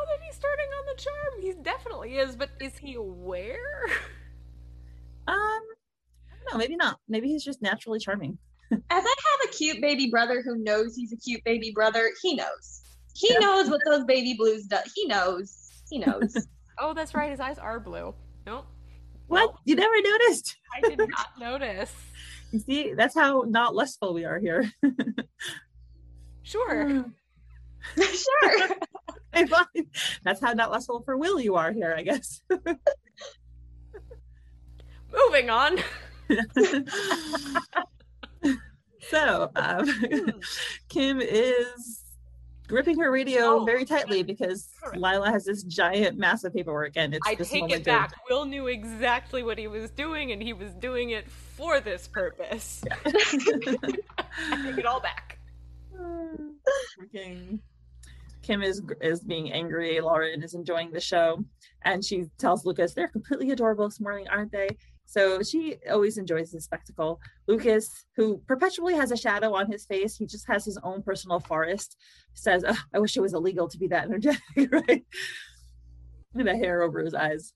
[0.05, 1.41] that he's starting on the charm.
[1.41, 3.85] He definitely is, but is he aware?
[5.27, 6.99] Um, I don't know, maybe not.
[7.07, 8.38] Maybe he's just naturally charming.
[8.71, 12.35] As I have a cute baby brother who knows he's a cute baby brother, he
[12.35, 12.81] knows.
[13.15, 13.39] He yeah.
[13.39, 14.77] knows what those baby blues do.
[14.93, 15.69] He knows.
[15.89, 16.35] He knows.
[16.77, 17.29] Oh, that's right.
[17.31, 18.13] His eyes are blue.
[18.45, 18.65] Nope.
[19.27, 19.45] What?
[19.45, 19.57] Nope.
[19.65, 20.55] You never noticed?
[20.75, 21.93] I did not notice.
[22.51, 24.71] You see, that's how not lustful we are here.
[26.43, 27.05] sure.
[27.97, 28.69] sure.
[30.23, 32.41] That's how not lustful for Will you are here, I guess.
[35.13, 35.77] Moving on.
[39.01, 39.85] so, um,
[40.88, 42.04] Kim is
[42.67, 44.97] gripping her radio oh, very tightly because correct.
[44.97, 47.28] Lila has this giant, massive paperwork, and it's.
[47.28, 48.13] I take it back.
[48.13, 48.19] Of...
[48.30, 52.84] Will knew exactly what he was doing, and he was doing it for this purpose.
[52.86, 52.95] Yeah.
[53.06, 55.39] I take it all back.
[56.99, 57.60] Freaking.
[58.41, 59.99] Kim is is being angry.
[60.01, 61.43] Lauren is enjoying the show,
[61.84, 64.69] and she tells Lucas, "They're completely adorable this morning, aren't they?"
[65.05, 67.19] So she always enjoys the spectacle.
[67.47, 71.39] Lucas, who perpetually has a shadow on his face, he just has his own personal
[71.39, 71.97] forest,
[72.33, 74.41] says, oh, I wish it was illegal to be that energetic,
[74.71, 75.05] right?
[76.33, 77.53] And a hair over his eyes.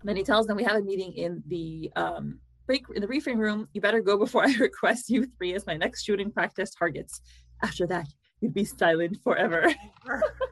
[0.00, 3.06] And then he tells them we have a meeting in the um, break in the
[3.06, 3.68] briefing room.
[3.72, 7.20] You better go before I request you three as my next shooting practice targets.
[7.62, 8.08] After that,
[8.40, 9.72] you'd be silent forever.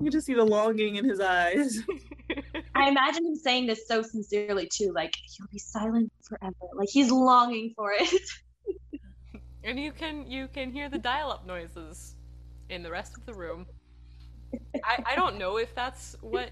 [0.00, 1.82] You just see the longing in his eyes.
[2.74, 6.54] I imagine him saying this so sincerely too, like he'll be silent forever.
[6.74, 8.22] Like he's longing for it.
[9.64, 12.16] and you can you can hear the dial-up noises
[12.68, 13.66] in the rest of the room.
[14.84, 16.50] I, I don't know if that's what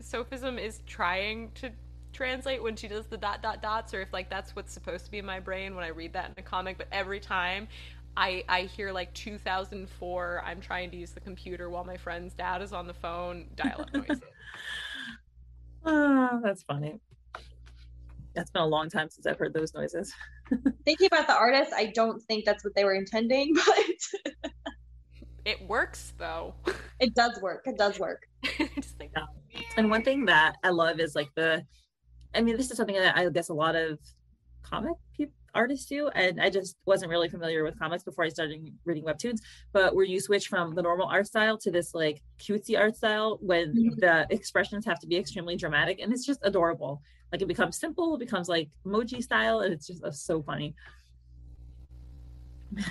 [0.00, 1.70] sophism is trying to
[2.12, 5.10] translate when she does the dot dot dots or if like that's what's supposed to
[5.10, 7.68] be in my brain when I read that in a comic, but every time
[8.16, 12.62] I, I hear like 2004 i'm trying to use the computer while my friend's dad
[12.62, 14.20] is on the phone dial up noises.
[15.84, 17.00] Oh that's funny.
[18.34, 20.12] That's been a long time since i've heard those noises.
[20.84, 24.52] Thinking about the artist i don't think that's what they were intending but
[25.44, 26.54] it works though.
[26.98, 27.62] It does work.
[27.66, 28.26] It does work.
[28.98, 29.60] Like, yeah.
[29.76, 31.64] and one thing that i love is like the
[32.34, 33.98] i mean this is something that i guess a lot of
[34.62, 36.08] comic people artists do.
[36.08, 39.40] And I just wasn't really familiar with comics before I started reading webtoons.
[39.72, 43.38] But where you switch from the normal art style to this like cutesy art style
[43.40, 43.98] when mm-hmm.
[43.98, 47.02] the expressions have to be extremely dramatic, and it's just adorable.
[47.32, 50.74] Like it becomes simple, it becomes like emoji style, and it's just uh, so funny.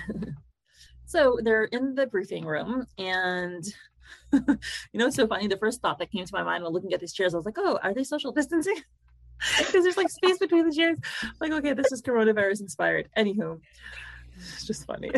[1.06, 3.64] so they're in the briefing room, and
[4.32, 4.58] you
[4.94, 5.46] know, it's so funny.
[5.46, 7.46] The first thought that came to my mind while looking at these chairs, I was
[7.46, 8.76] like, "Oh, are they social distancing?"
[9.58, 10.98] because there's like space between the chairs.
[11.40, 13.08] Like, okay, this is coronavirus inspired.
[13.16, 13.60] Anywho,
[14.36, 15.10] it's just funny.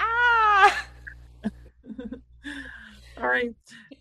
[0.00, 0.86] ah.
[3.18, 3.54] all right.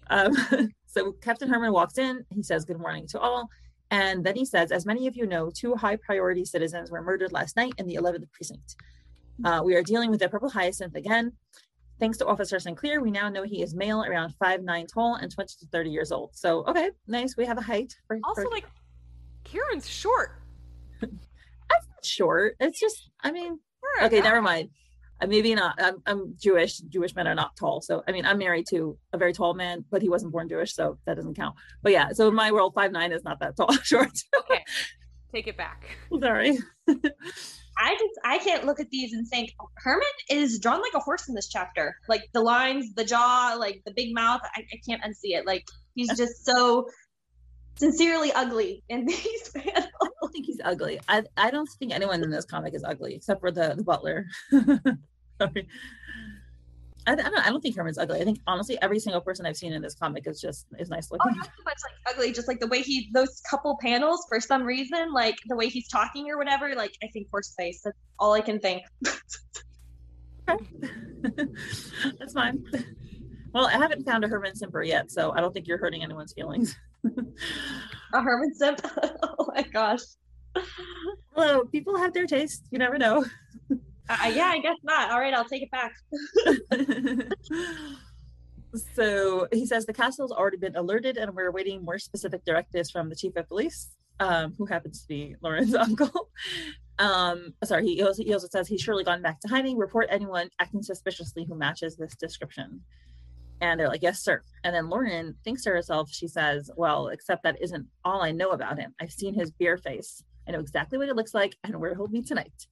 [0.09, 0.35] Um,
[0.85, 2.25] so Captain Herman walks in.
[2.33, 3.49] He says, "Good morning to all."
[3.91, 7.31] And then he says, as many of you know, two high priority citizens were murdered
[7.31, 8.75] last night in the 11th precinct.
[9.43, 11.33] Uh, we are dealing with the purple hyacinth again.
[11.99, 15.31] Thanks to Officer Sinclair, we now know he is male, around five nine tall, and
[15.31, 16.31] 20 to 30 years old.
[16.33, 17.37] So, okay, nice.
[17.37, 17.95] We have a height.
[18.07, 18.49] For, also, for...
[18.49, 18.65] like,
[19.45, 20.31] Kieran's short.
[21.01, 22.57] That's not short.
[22.59, 23.59] It's just, I mean,
[24.01, 24.69] okay, never mind.
[25.21, 25.75] Uh, maybe not.
[25.77, 26.79] I'm, I'm Jewish.
[26.79, 27.81] Jewish men are not tall.
[27.81, 30.73] So, I mean, I'm married to a very tall man, but he wasn't born Jewish,
[30.73, 31.55] so that doesn't count.
[31.81, 33.71] But yeah, so in my world, five nine is not that tall.
[33.83, 34.11] Short.
[34.39, 34.63] okay,
[35.33, 35.85] take it back.
[36.19, 36.57] Sorry.
[37.77, 41.27] I just I can't look at these and think Herman is drawn like a horse
[41.27, 41.97] in this chapter.
[42.07, 44.41] Like the lines, the jaw, like the big mouth.
[44.55, 45.45] I, I can't unsee it.
[45.45, 46.87] Like he's just so
[47.75, 49.89] sincerely ugly in these panels.
[50.01, 50.99] I don't think he's ugly.
[51.07, 54.25] I I don't think anyone in this comic is ugly except for the, the butler.
[54.51, 55.67] Sorry.
[57.07, 58.21] I, I, don't, I don't think Herman's ugly.
[58.21, 61.09] I think honestly, every single person I've seen in this comic is just is nice
[61.11, 61.33] oh, looking.
[61.35, 64.39] Oh, not so much like ugly, just like the way he those couple panels for
[64.39, 66.73] some reason, like the way he's talking or whatever.
[66.75, 67.81] Like I think horse face.
[67.83, 68.83] That's all I can think.
[72.19, 72.63] That's fine.
[73.53, 76.33] Well, I haven't found a Herman Simper yet, so I don't think you're hurting anyone's
[76.33, 76.75] feelings.
[78.13, 78.81] a Herman Simp?
[79.23, 80.01] oh my gosh.
[81.33, 82.63] Hello, people have their taste.
[82.71, 83.25] You never know.
[84.09, 85.11] Uh, yeah, I guess not.
[85.11, 85.93] All right, I'll take it back.
[88.95, 93.09] so he says the castle's already been alerted and we're awaiting more specific directives from
[93.09, 96.29] the chief of police, um, who happens to be Lauren's uncle.
[96.99, 99.77] Um, sorry, he also, he also says he's surely gone back to hiding.
[99.77, 102.81] Report anyone acting suspiciously who matches this description.
[103.61, 104.41] And they're like, yes, sir.
[104.63, 108.51] And then Lauren thinks to herself, she says, well, except that isn't all I know
[108.51, 108.93] about him.
[108.99, 110.23] I've seen his beer face.
[110.47, 112.67] I know exactly what it looks like and where he'll be tonight.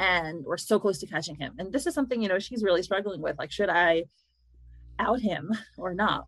[0.00, 1.54] And we're so close to catching him.
[1.58, 3.38] And this is something, you know, she's really struggling with.
[3.38, 4.04] Like, should I
[4.98, 6.26] out him or not?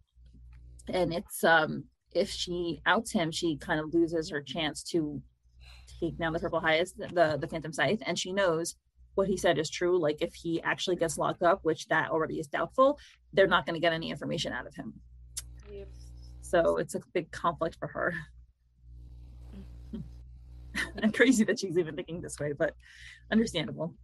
[0.89, 5.23] And it's um if she outs him, she kind of loses her chance to
[5.99, 8.77] take down the purple hyacinth, the the phantom scythe, and she knows
[9.15, 9.99] what he said is true.
[9.99, 12.99] Like if he actually gets locked up, which that already is doubtful,
[13.33, 14.93] they're not going to get any information out of him.
[15.71, 15.89] Yep.
[16.43, 18.15] So it's a big conflict for her.
[21.03, 22.75] And crazy that she's even thinking this way, but
[23.31, 23.95] understandable.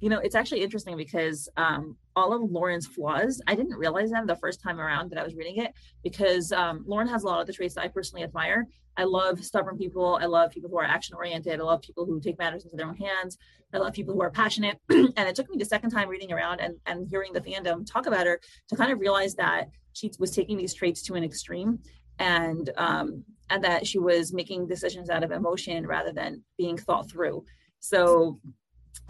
[0.00, 4.26] You know, it's actually interesting because um, all of Lauren's flaws, I didn't realize them
[4.26, 7.40] the first time around that I was reading it because um, Lauren has a lot
[7.40, 8.66] of the traits that I personally admire.
[8.96, 10.18] I love stubborn people.
[10.20, 11.58] I love people who are action oriented.
[11.58, 13.38] I love people who take matters into their own hands.
[13.72, 14.78] I love people who are passionate.
[14.90, 18.06] and it took me the second time reading around and, and hearing the fandom talk
[18.06, 21.78] about her to kind of realize that she was taking these traits to an extreme
[22.18, 27.10] and um, and that she was making decisions out of emotion rather than being thought
[27.10, 27.44] through.
[27.80, 28.40] So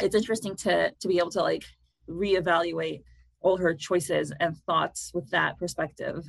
[0.01, 1.65] it's interesting to to be able to like
[2.09, 3.03] reevaluate
[3.41, 6.25] all her choices and thoughts with that perspective.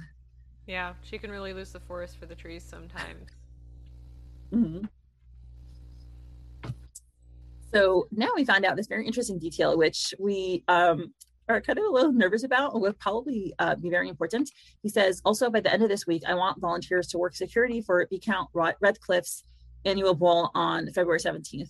[0.68, 3.30] Yeah, she can really lose the forest for the trees sometimes.
[4.52, 4.86] Mm-hmm.
[7.74, 11.14] So now we found out this very interesting detail, which we um,
[11.48, 14.50] are kind of a little nervous about and will probably uh, be very important.
[14.82, 17.82] He says, also by the end of this week, I want volunteers to work security
[17.82, 19.44] for Viscount Redcliffe's
[19.86, 21.70] annual ball on February 17th.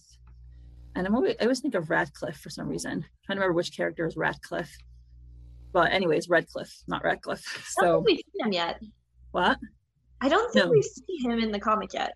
[0.96, 2.92] And I'm always, I always think of Radcliffe for some reason.
[2.92, 4.76] I'm trying to remember which character is Radcliffe.
[5.74, 7.74] But anyways, Redcliffe, not Radcliffe.
[7.78, 8.80] So I don't think we've seen him yet.
[9.32, 9.58] What?
[10.22, 10.72] I don't think no.
[10.72, 12.14] we've seen him in the comic yet.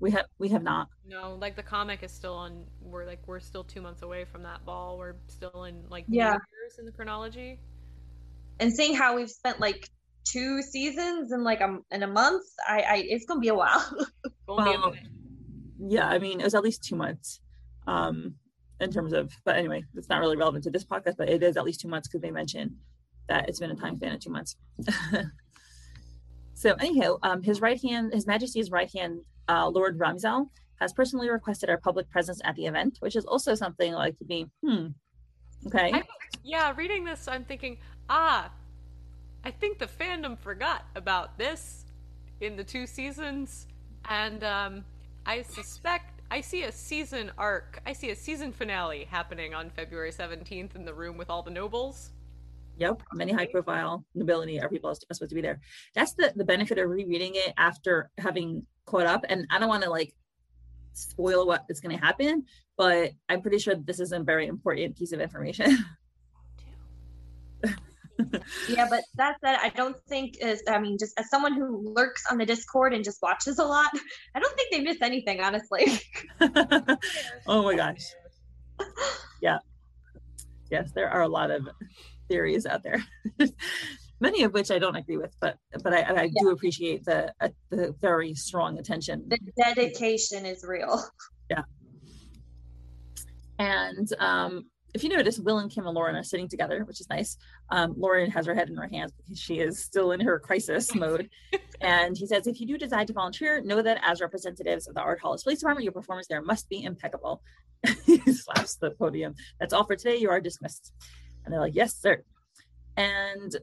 [0.00, 0.88] We have we have not.
[1.06, 2.64] No, like the comic is still on.
[2.80, 4.96] We're like we're still two months away from that ball.
[4.96, 6.32] We're still in like yeah.
[6.32, 7.60] years in the chronology.
[8.58, 9.88] And seeing how we've spent like
[10.24, 13.86] two seasons in like a in a month, I, I it's gonna be a while.
[14.48, 14.94] well,
[15.78, 17.40] yeah, I mean it was at least two months.
[17.86, 18.36] Um,
[18.80, 21.56] in terms of, but anyway, it's not really relevant to this podcast, but it is
[21.56, 22.76] at least two months because they mentioned
[23.28, 24.56] that it's been a time span of two months.
[26.60, 31.30] so anyhow, um, his right hand, His Majesty's right hand uh, Lord Ramsal has personally
[31.30, 34.88] requested our public presence at the event, which is also something like to be, hmm,
[35.66, 35.90] okay.
[35.90, 36.02] I,
[36.44, 37.78] yeah, reading this, I'm thinking,
[38.10, 38.50] ah,
[39.42, 41.86] I think the fandom forgot about this
[42.42, 43.66] in the two seasons,
[44.10, 44.84] and um,
[45.24, 47.80] I suspect I see a season arc.
[47.86, 51.50] I see a season finale happening on February 17th in the room with all the
[51.50, 52.10] nobles.
[52.80, 55.60] Yep, many high profile nobility are people are supposed to be there.
[55.94, 59.22] That's the the benefit of rereading it after having caught up.
[59.28, 60.14] And I don't want to like
[60.94, 62.44] spoil what is going to happen,
[62.78, 65.76] but I'm pretty sure this is a very important piece of information.
[68.68, 70.62] yeah, but that said, I don't think is.
[70.66, 73.90] I mean, just as someone who lurks on the Discord and just watches a lot,
[74.34, 76.00] I don't think they miss anything, honestly.
[77.46, 78.04] oh my gosh.
[79.42, 79.58] Yeah.
[80.70, 81.66] Yes, there are a lot of
[82.30, 83.04] theories out there.
[84.20, 86.40] Many of which I don't agree with, but but I, I yeah.
[86.40, 89.24] do appreciate the uh, the very strong attention.
[89.26, 91.02] The dedication is real.
[91.50, 91.62] Yeah.
[93.58, 97.08] And um, if you notice, Will and Kim and Lauren are sitting together, which is
[97.08, 97.36] nice.
[97.70, 100.94] Um, Lauren has her head in her hands because she is still in her crisis
[100.94, 101.28] mode.
[101.80, 105.00] and he says, if you do decide to volunteer, know that as representatives of the
[105.00, 107.42] Ardhalis Police Department, your performance there must be impeccable.
[108.04, 109.34] he slaps the podium.
[109.58, 110.16] That's all for today.
[110.16, 110.92] You are dismissed.
[111.44, 112.22] And they're like, yes, sir.
[112.96, 113.56] And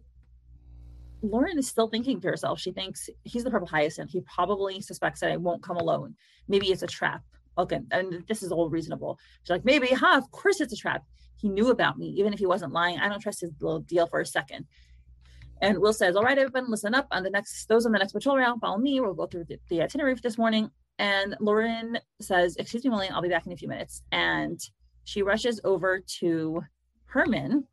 [1.22, 4.12] Lauren is still thinking to herself, she thinks he's the purple hyacinth.
[4.12, 6.16] He probably suspects that I won't come alone.
[6.48, 7.22] Maybe it's a trap.
[7.58, 9.18] Okay, and this is all reasonable.
[9.44, 10.18] She's like, maybe, huh?
[10.18, 11.04] Of course it's a trap.
[11.38, 13.00] He knew about me, even if he wasn't lying.
[13.00, 14.66] I don't trust his little deal for a second.
[15.62, 17.08] And Will says, All right, everyone, listen up.
[17.12, 19.00] On the next, those on the next patrol round, follow me.
[19.00, 20.70] We'll go through the, the itinerary for this morning.
[21.00, 24.04] And Lauren says, Excuse me, William, I'll be back in a few minutes.
[24.12, 24.60] And
[25.06, 26.62] she rushes over to
[27.08, 27.66] Herman.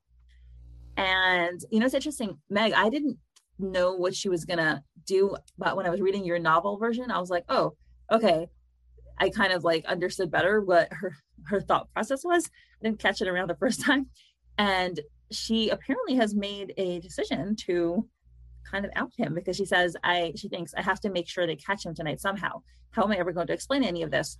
[0.96, 3.18] And you know, it's interesting, Meg, I didn't
[3.58, 7.20] know what she was gonna do, but when I was reading your novel version, I
[7.20, 7.74] was like, oh,
[8.10, 8.48] okay.
[9.18, 11.16] I kind of like understood better what her
[11.46, 12.50] her thought process was.
[12.80, 14.06] I didn't catch it around the first time.
[14.58, 14.98] And
[15.30, 18.08] she apparently has made a decision to
[18.70, 21.46] kind of out him because she says I she thinks I have to make sure
[21.46, 22.62] they catch him tonight somehow.
[22.90, 24.38] How am I ever going to explain any of this?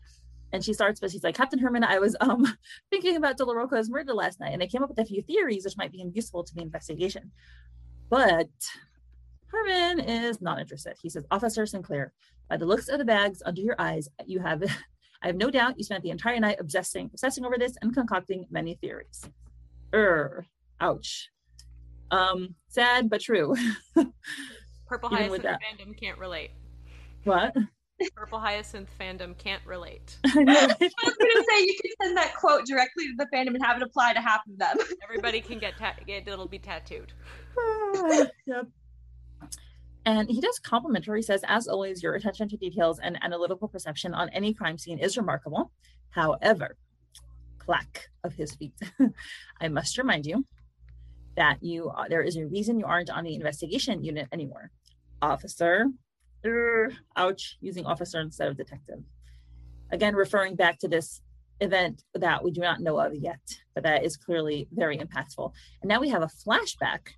[0.53, 2.47] And she starts, but she's like, Captain Herman, I was um
[2.91, 5.77] thinking about Doloroco's murder last night, and I came up with a few theories which
[5.77, 7.33] might be useful to the investigation.
[8.11, 8.49] But
[9.47, 10.97] Herman is not interested.
[11.01, 12.13] He says, Officer Sinclair,
[12.49, 14.63] by the looks of the bags under your eyes, you have
[15.23, 18.45] I have no doubt you spent the entire night obsessing, obsessing over this and concocting
[18.51, 19.25] many theories.
[19.95, 20.45] Er,
[20.81, 21.31] ouch.
[22.11, 23.55] Um, sad but true.
[24.87, 26.51] Purple Hyacinth fandom can't relate.
[27.25, 27.57] What?
[28.15, 30.19] Purple Hyacinth fandom can't relate.
[30.25, 33.65] I, know, was gonna say you can send that quote directly to the fandom and
[33.65, 34.77] have it apply to half of them.
[35.05, 37.13] Everybody can get, ta- it'll be tattooed.
[38.47, 38.67] yep.
[40.07, 44.29] And he does complimentary, says, as always, your attention to details and analytical perception on
[44.31, 45.71] any crime scene is remarkable.
[46.11, 46.77] However,
[47.59, 48.75] clack of his feet.
[49.61, 50.45] I must remind you
[51.37, 54.71] that you uh, there is a reason you aren't on the investigation unit anymore.
[55.23, 55.87] Officer,
[57.17, 58.99] ouch, using officer instead of detective.
[59.91, 61.21] Again, referring back to this
[61.61, 63.41] event that we do not know of yet,
[63.75, 65.53] but that is clearly very impactful.
[65.83, 67.11] And now we have a flashback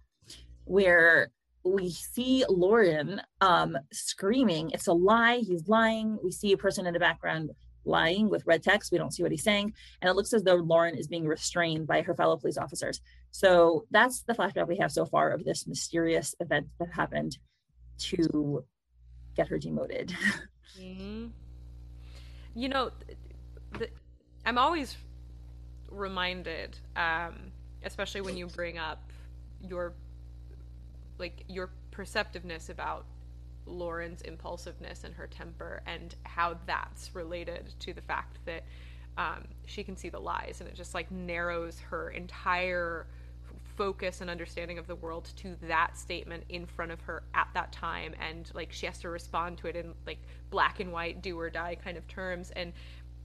[0.64, 1.30] where
[1.64, 5.38] we see Lauren um, screaming, It's a lie.
[5.38, 6.18] He's lying.
[6.22, 7.50] We see a person in the background
[7.84, 8.92] lying with red text.
[8.92, 9.72] We don't see what he's saying.
[10.00, 13.00] And it looks as though Lauren is being restrained by her fellow police officers.
[13.30, 17.38] So that's the flashback we have so far of this mysterious event that happened
[17.98, 18.64] to
[19.36, 20.14] get her demoted.
[20.80, 21.26] Mm-hmm.
[22.54, 22.90] You know,
[23.78, 23.88] the,
[24.44, 24.96] I'm always
[25.90, 27.52] reminded, um,
[27.84, 29.12] especially when you bring up
[29.62, 29.94] your
[31.18, 33.06] like your perceptiveness about
[33.66, 38.64] Lauren's impulsiveness and her temper and how that's related to the fact that
[39.18, 43.06] um, she can see the lies and it just like narrows her entire
[43.76, 47.72] focus and understanding of the world to that statement in front of her at that
[47.72, 48.14] time.
[48.20, 50.18] And like she has to respond to it in like
[50.50, 52.50] black and white do or die kind of terms.
[52.52, 52.72] And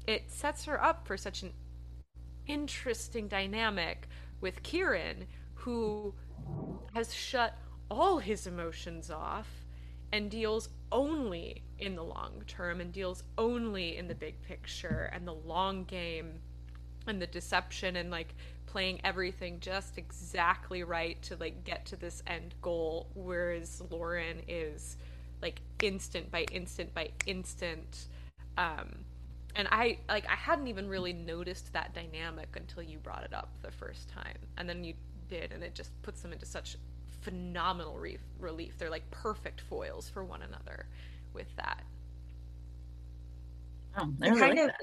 [0.07, 1.53] it sets her up for such an
[2.47, 4.07] interesting dynamic
[4.41, 6.13] with Kieran who
[6.93, 7.57] has shut
[7.89, 9.47] all his emotions off
[10.11, 15.27] and deals only in the long term and deals only in the big picture and
[15.27, 16.39] the long game
[17.07, 18.33] and the deception and like
[18.65, 24.97] playing everything just exactly right to like get to this end goal whereas Lauren is
[25.41, 28.05] like instant by instant by instant
[28.57, 28.95] um
[29.55, 33.49] and I like I hadn't even really noticed that dynamic until you brought it up
[33.61, 34.93] the first time and then you
[35.27, 36.77] did and it just puts them into such
[37.21, 38.77] phenomenal re- relief.
[38.77, 40.87] They're like perfect foils for one another
[41.33, 41.83] with that.
[43.97, 44.75] Oh, I really kind like of, that.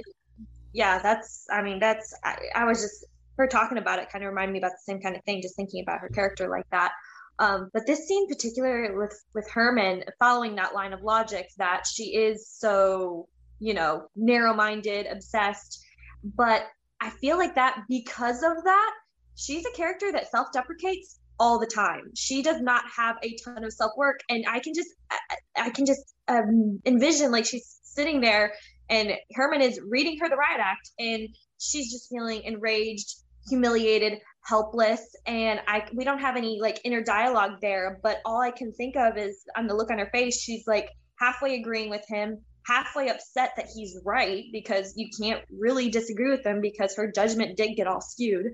[0.78, 3.04] Yeah, that's, I mean, that's, I, I, was just,
[3.36, 5.56] her talking about it kind of reminded me about the same kind of thing, just
[5.56, 6.92] thinking about her character like that.
[7.40, 12.14] Um, but this scene, particular with with Herman, following that line of logic, that she
[12.16, 13.26] is so,
[13.58, 15.84] you know, narrow-minded, obsessed.
[16.22, 16.62] But
[17.00, 18.94] I feel like that because of that,
[19.34, 22.10] she's a character that self-deprecates all the time.
[22.14, 25.18] She does not have a ton of self work, and I can just I,
[25.66, 28.52] I can just um, envision like she's sitting there,
[28.90, 31.28] and Herman is reading her the riot act, and
[31.58, 33.14] she's just feeling enraged,
[33.48, 37.98] humiliated, helpless, and I we don't have any like inner dialogue there.
[38.02, 40.88] But all I can think of is on the look on her face, she's like
[41.18, 46.44] halfway agreeing with him, halfway upset that he's right because you can't really disagree with
[46.44, 48.46] him because her judgment did get all skewed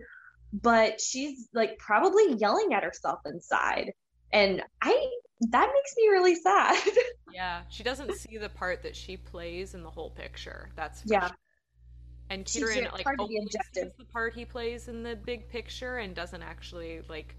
[0.53, 3.93] but she's like probably yelling at herself inside
[4.32, 5.11] and i
[5.41, 6.82] that makes me really sad.
[7.32, 11.26] Yeah she doesn't see the part that she plays in the whole picture that's yeah.
[11.26, 11.37] sure.
[12.30, 16.43] and Kieran like only sees the part he plays in the big picture and doesn't
[16.43, 17.35] actually like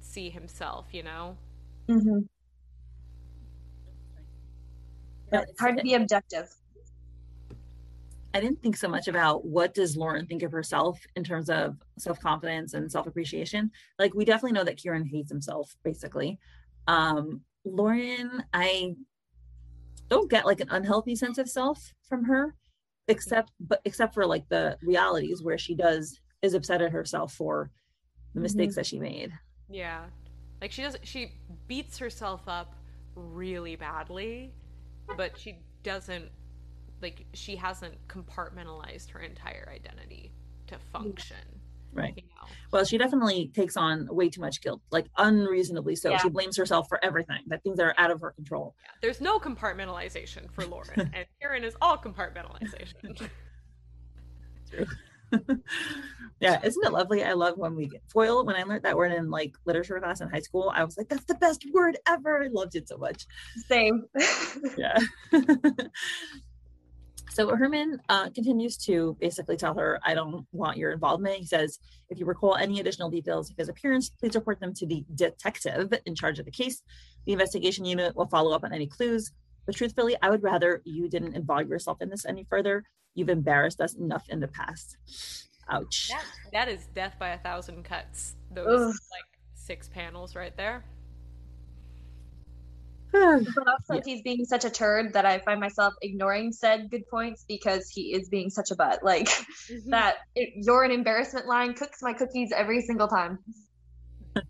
[0.00, 1.36] see himself you know?
[1.88, 2.18] Mm-hmm.
[5.32, 6.52] yeah, it's hard to be objective
[8.36, 11.78] I didn't think so much about what does Lauren think of herself in terms of
[11.98, 13.70] self-confidence and self-appreciation.
[13.98, 16.38] Like we definitely know that Kieran hates himself, basically.
[16.86, 18.94] Um, Lauren, I
[20.10, 22.54] don't get like an unhealthy sense of self from her,
[23.08, 27.70] except but except for like the realities where she does is upset at herself for
[28.34, 28.80] the mistakes mm-hmm.
[28.80, 29.32] that she made.
[29.70, 30.04] Yeah.
[30.60, 31.32] Like she does she
[31.68, 32.74] beats herself up
[33.14, 34.52] really badly,
[35.16, 36.28] but she doesn't
[37.02, 40.32] like she hasn't compartmentalized her entire identity
[40.66, 41.36] to function
[41.96, 42.14] right.
[42.16, 42.48] you know?
[42.72, 46.10] well she definitely takes on way too much guilt like unreasonably so.
[46.10, 46.18] Yeah.
[46.18, 48.74] she blames herself for everything that things are out of her control.
[48.82, 48.90] Yeah.
[49.02, 53.28] there's no compartmentalization for lauren and kieran is all compartmentalization.
[54.70, 54.86] True.
[56.38, 57.24] Yeah isn't it lovely?
[57.24, 60.20] I love when we get foil when i learned that word in like literature class
[60.20, 62.44] in high school i was like that's the best word ever.
[62.44, 63.26] I loved it so much.
[63.68, 64.04] Same.
[64.76, 64.98] Yeah
[67.36, 71.36] So Herman uh, continues to basically tell her, I don't want your involvement.
[71.36, 71.78] He says,
[72.08, 75.92] if you recall any additional details of his appearance, please report them to the detective
[76.06, 76.80] in charge of the case.
[77.26, 79.32] The investigation unit will follow up on any clues.
[79.66, 82.84] But truthfully, I would rather you didn't involve yourself in this any further.
[83.14, 84.96] You've embarrassed us enough in the past.
[85.68, 86.08] Ouch.
[86.08, 86.24] That,
[86.54, 88.36] that is death by a thousand cuts.
[88.50, 88.94] Those Ugh.
[89.10, 90.84] like six panels right there.
[93.54, 94.00] But also, Yeah.
[94.04, 98.14] he's being such a turd that I find myself ignoring said good points because he
[98.14, 99.02] is being such a butt.
[99.02, 99.90] Like mm-hmm.
[99.90, 103.38] that, it, you're an embarrassment line cooks my cookies every single time.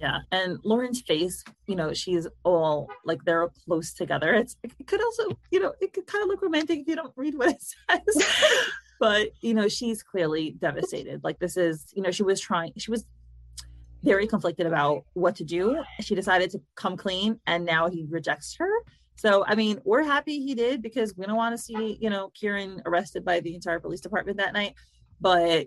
[0.00, 5.02] yeah and lauren's face you know she's all like they're close together it's it could
[5.02, 7.62] also you know it could kind of look romantic if you don't read what it
[7.90, 8.26] says
[9.00, 12.90] but you know she's clearly devastated like this is you know she was trying she
[12.90, 13.06] was
[14.04, 18.54] very conflicted about what to do she decided to come clean and now he rejects
[18.58, 18.70] her
[19.16, 22.30] so i mean we're happy he did because we don't want to see you know
[22.34, 24.74] kieran arrested by the entire police department that night
[25.20, 25.66] but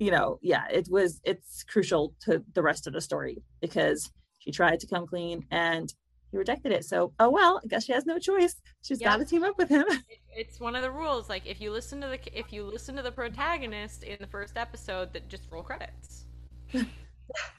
[0.00, 4.50] you know, yeah, it was it's crucial to the rest of the story because she
[4.50, 5.92] tried to come clean and
[6.30, 6.86] he rejected it.
[6.86, 8.56] So, oh well, I guess she has no choice.
[8.82, 9.10] She's Yeah.
[9.10, 9.84] got to team up with him.
[10.32, 11.28] It's one of the rules.
[11.28, 14.56] Like if you listen to the if you listen to the protagonist in the first
[14.56, 16.24] episode, that just roll credits.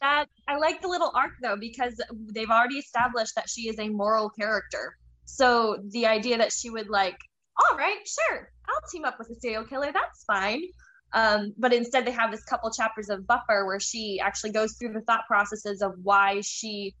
[0.00, 2.00] That I like the little arc though because
[2.34, 4.96] they've already established that she is a moral character.
[5.24, 7.16] So the idea that she would like,
[7.58, 9.92] all right, sure, I'll team up with a serial killer.
[9.92, 10.62] That's fine.
[11.14, 14.92] Um, but instead, they have this couple chapters of buffer where she actually goes through
[14.94, 16.94] the thought processes of why she.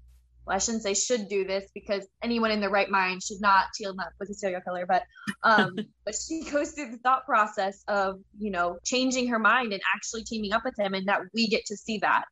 [0.46, 3.66] Well, I shouldn't say should do this because anyone in their right mind should not
[3.74, 4.86] team up with a serial killer.
[4.86, 5.04] But
[5.44, 9.82] um, but she goes through the thought process of you know changing her mind and
[9.94, 12.24] actually teaming up with him, and that we get to see that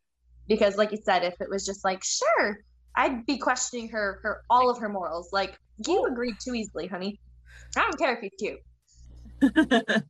[0.48, 2.58] because, like you said, if it was just like sure,
[2.96, 5.28] I'd be questioning her her all of her morals.
[5.32, 7.20] Like you agreed too easily, honey.
[7.76, 8.58] I don't care if he's cute.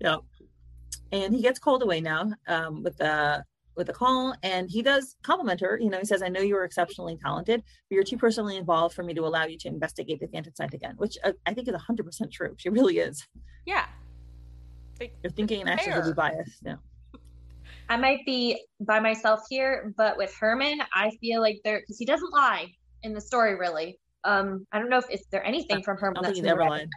[0.00, 0.20] yep.
[1.12, 3.44] And he gets called away now um, with the
[3.78, 5.78] with a call, and he does compliment her.
[5.80, 8.94] You know, he says, "I know you are exceptionally talented, but you're too personally involved
[8.94, 11.68] for me to allow you to investigate the Phantom Scythe again," which uh, I think
[11.68, 12.54] is 100 percent true.
[12.58, 13.26] She really is.
[13.64, 13.86] Yeah.
[15.00, 16.60] Like, Your thinking and actions will be biased.
[16.64, 16.76] Yeah.
[17.88, 22.04] I might be by myself here, but with Herman, I feel like there because he
[22.04, 22.66] doesn't lie
[23.02, 23.98] in the story really.
[24.24, 26.88] Um, I don't know if is there anything from Herman that's think he's ever lied.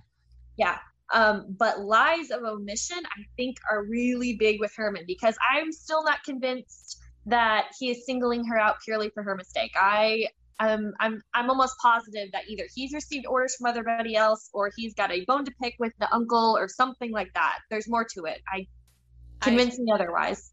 [0.57, 0.79] Yeah.
[1.13, 6.03] Um, but lies of omission, I think, are really big with Herman because I'm still
[6.03, 9.71] not convinced that he is singling her out purely for her mistake.
[9.75, 10.27] I
[10.59, 14.93] um, I'm I'm almost positive that either he's received orders from everybody else or he's
[14.93, 17.59] got a bone to pick with the uncle or something like that.
[17.69, 18.41] There's more to it.
[18.47, 18.67] I
[19.41, 20.51] convince me otherwise.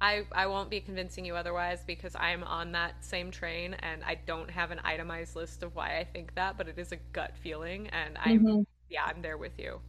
[0.00, 4.16] I, I won't be convincing you otherwise because I'm on that same train and I
[4.26, 7.36] don't have an itemized list of why I think that, but it is a gut
[7.36, 8.64] feeling and I'm Mhm.
[8.92, 9.80] Yeah, I'm there with you.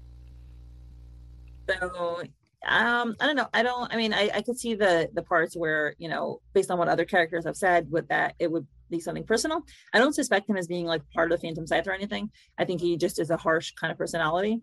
[1.70, 2.22] So
[2.68, 3.48] um I don't know.
[3.54, 6.72] I don't I mean I, I could see the the parts where, you know, based
[6.72, 9.62] on what other characters have said with that it would be something personal.
[9.94, 12.30] I don't suspect him as being like part of the Phantom Scythe or anything.
[12.58, 14.62] I think he just is a harsh kind of personality.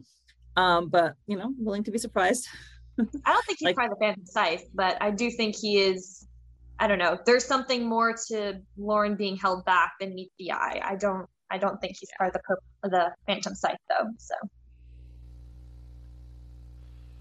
[0.57, 2.47] Um, but you know, willing to be surprised.
[2.99, 5.79] I don't think he's Like- part of the Phantom Scythe, but I do think he
[5.79, 6.27] is.
[6.79, 7.19] I don't know.
[7.27, 10.81] There's something more to Lauren being held back than meet the eye.
[10.83, 11.27] I don't.
[11.51, 14.09] I don't think he's part of the pur- the Phantom Scythe though.
[14.19, 14.35] So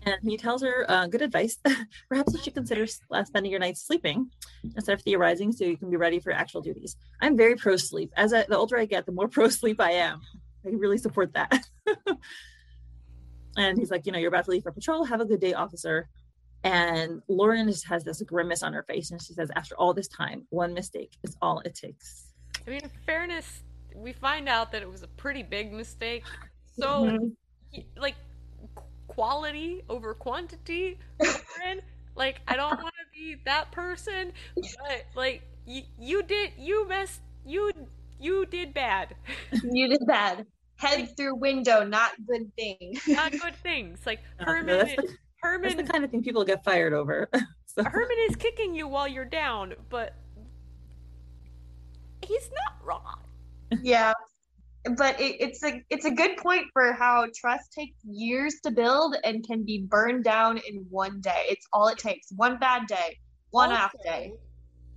[0.03, 1.57] And he tells her uh, good advice.
[2.09, 4.30] Perhaps you should consider uh, spending your nights sleeping
[4.75, 6.95] instead of theorizing so you can be ready for actual duties.
[7.21, 8.11] I'm very pro sleep.
[8.15, 10.21] As I, the older I get, the more pro sleep I am.
[10.65, 11.67] I really support that.
[13.57, 15.05] and he's like, you know, you're about to leave for patrol.
[15.05, 16.09] Have a good day, officer.
[16.63, 20.09] And Lauren just has this grimace on her face and she says, after all this
[20.09, 22.25] time, one mistake is all it takes.
[22.67, 23.63] I mean, in fairness,
[24.00, 26.24] we find out that it was a pretty big mistake.
[26.80, 27.36] So, Mhm.
[27.74, 28.16] y- like,
[29.08, 31.82] quality over quantity, Lauren.
[32.16, 37.22] like, I don't want to be that person, but like, y- you did, you messed,
[37.45, 37.72] you,
[38.20, 39.16] you did bad.
[39.64, 40.45] you did bad.
[40.78, 42.97] Head through window, not good thing.
[43.08, 44.00] Not good things.
[44.06, 47.30] Like Herman, no, that's, the, that's Herman, the kind of thing people get fired over.
[47.66, 50.14] so, Herman is kicking you while you're down, but
[52.22, 53.20] he's not wrong.
[53.82, 54.13] Yeah,
[54.97, 59.15] but it, it's a it's a good point for how trust takes years to build
[59.24, 61.45] and can be burned down in one day.
[61.49, 62.28] It's all it takes.
[62.36, 63.17] One bad day,
[63.51, 64.34] one off day.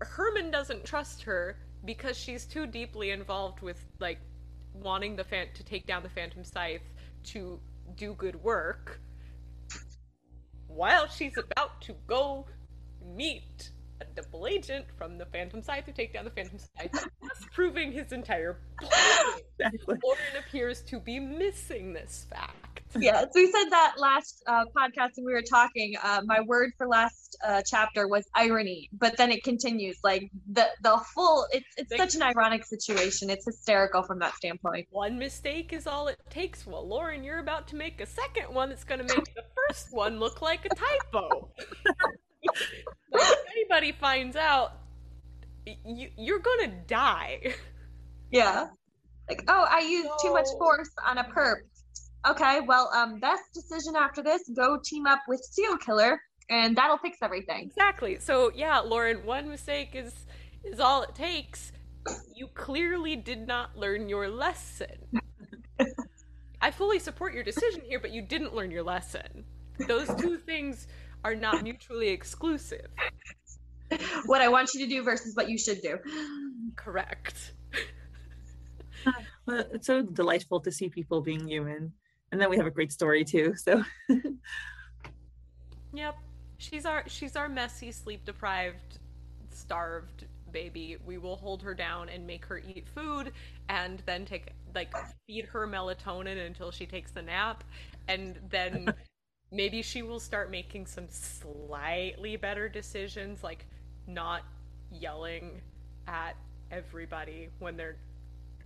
[0.00, 4.18] Herman doesn't trust her because she's too deeply involved with like
[4.72, 6.82] wanting the fan to take down the Phantom Scythe
[7.24, 7.60] to
[7.96, 9.00] do good work.
[10.66, 12.46] While she's about to go
[13.04, 13.72] meet
[14.03, 17.07] a double agent from the Phantom Scythe to take down the Phantom Scythe,
[17.53, 18.92] proving his entire point.
[19.59, 19.96] Exactly.
[20.05, 22.80] Lauren appears to be missing this fact.
[22.98, 25.94] yeah, so we said that last uh, podcast when we were talking.
[26.03, 30.66] Uh, my word for last uh, chapter was irony, but then it continues like the
[30.82, 31.46] the full.
[31.53, 33.30] It's it's Like- such an ironic situation.
[33.30, 34.88] It's hysterical from that standpoint.
[34.90, 36.66] One mistake is all it takes.
[36.66, 39.88] Well, Lauren, you're about to make a second one that's going to make the first
[39.92, 41.48] one look like a typo.
[43.12, 44.74] if anybody finds out,
[45.66, 47.55] you, you're going to die.
[48.30, 48.68] Yeah.
[49.28, 51.57] Like, oh, I used too much force on a perp.
[52.28, 56.20] Okay, well, um, best decision after this: go team up with Seal Killer,
[56.51, 57.64] and that'll fix everything.
[57.64, 58.18] Exactly.
[58.20, 60.12] So yeah, Lauren, one mistake is
[60.64, 61.72] is all it takes.
[62.34, 65.20] You clearly did not learn your lesson.
[66.61, 69.45] I fully support your decision here, but you didn't learn your lesson.
[69.88, 70.86] Those two things
[71.24, 72.88] are not mutually exclusive.
[74.24, 75.98] What I want you to do versus what you should do.
[76.76, 77.52] Correct.
[79.44, 81.92] Well, it's so delightful to see people being human.
[82.30, 83.54] And then we have a great story too.
[83.56, 83.82] So
[85.94, 86.16] Yep.
[86.58, 89.00] She's our she's our messy, sleep deprived,
[89.50, 90.96] starved baby.
[91.04, 93.32] We will hold her down and make her eat food
[93.68, 94.94] and then take like
[95.26, 97.64] feed her melatonin until she takes a nap
[98.08, 98.94] and then
[99.53, 103.66] maybe she will start making some slightly better decisions like
[104.07, 104.42] not
[104.90, 105.61] yelling
[106.09, 106.34] at
[106.70, 107.96] everybody when they're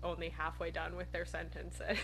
[0.03, 1.99] only halfway done with their sentences.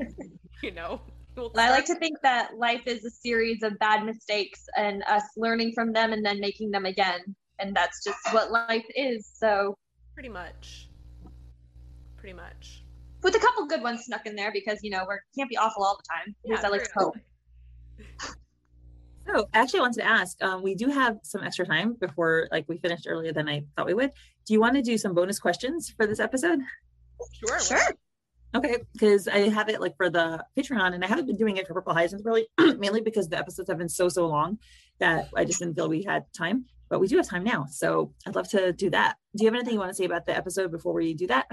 [0.62, 1.00] you know.
[1.36, 5.22] We'll I like to think that life is a series of bad mistakes and us
[5.36, 7.20] learning from them and then making them again.
[7.60, 9.30] And that's just what life is.
[9.34, 9.76] So,
[10.14, 10.88] Pretty much.
[12.16, 12.82] Pretty much.
[13.22, 15.84] with a couple good ones snuck in there because, you know, we can't be awful
[15.84, 16.34] all the time.
[16.44, 17.16] At least I like to hope.
[19.26, 22.64] So actually I wanted to ask, um, we do have some extra time before like
[22.66, 24.12] we finished earlier than I thought we would.
[24.46, 26.60] Do you want to do some bonus questions for this episode?
[27.32, 27.60] Sure.
[27.60, 27.94] Sure.
[28.54, 31.66] Okay, because I have it like for the Patreon and I haven't been doing it
[31.66, 34.58] for Purple Hyacinth really, mainly because the episodes have been so, so long
[34.98, 36.64] that I just didn't feel we had time.
[36.88, 37.66] But we do have time now.
[37.68, 39.16] So I'd love to do that.
[39.36, 41.46] Do you have anything you want to say about the episode before we do that?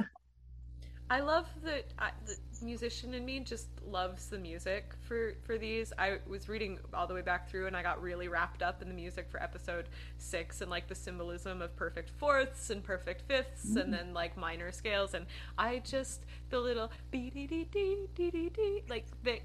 [1.10, 5.94] I love that I, the musician in me just loves the music for for these.
[5.98, 8.88] I was reading all the way back through, and I got really wrapped up in
[8.88, 13.76] the music for episode six and like the symbolism of perfect fourths and perfect fifths,
[13.76, 14.14] and then mm.
[14.14, 15.14] like minor scales.
[15.14, 15.26] And
[15.58, 19.42] I just the little dee dee dee dee dee dee like that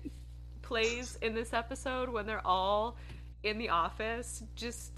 [0.62, 2.96] plays in this episode when they're all
[3.42, 4.92] in the office just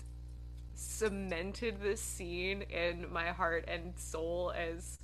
[0.75, 4.99] cemented this scene in my heart and soul as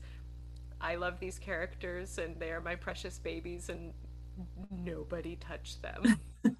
[0.80, 3.92] I love these characters and they are my precious babies and
[4.70, 6.18] nobody touched them.
[6.44, 6.56] And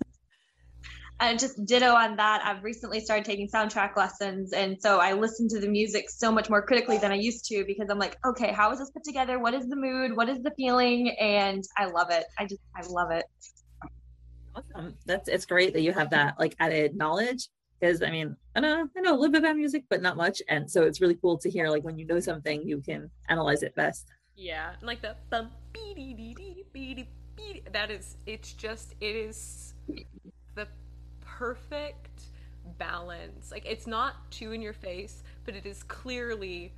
[1.21, 2.43] uh, just ditto on that.
[2.45, 4.53] I've recently started taking soundtrack lessons.
[4.53, 7.65] And so I listen to the music so much more critically than I used to
[7.65, 9.39] because I'm like, okay, how is this put together?
[9.39, 10.17] What is the mood?
[10.17, 11.11] What is the feeling?
[11.21, 12.25] And I love it.
[12.39, 13.25] I just, I love it.
[14.55, 14.97] Awesome.
[15.07, 17.49] That's it's great that you have that like added knowledge.
[17.81, 20.43] Because I mean, I know I know a little bit about music, but not much.
[20.49, 23.63] And so it's really cool to hear like when you know something, you can analyze
[23.63, 24.13] it best.
[24.37, 28.53] yeah, and like the bum bee dee dee dee bee dee bee that is it's
[28.53, 29.75] just it is
[30.55, 30.67] the
[31.21, 32.23] perfect
[32.79, 33.51] balance.
[33.51, 36.73] Like it's not too in your face, but it is clearly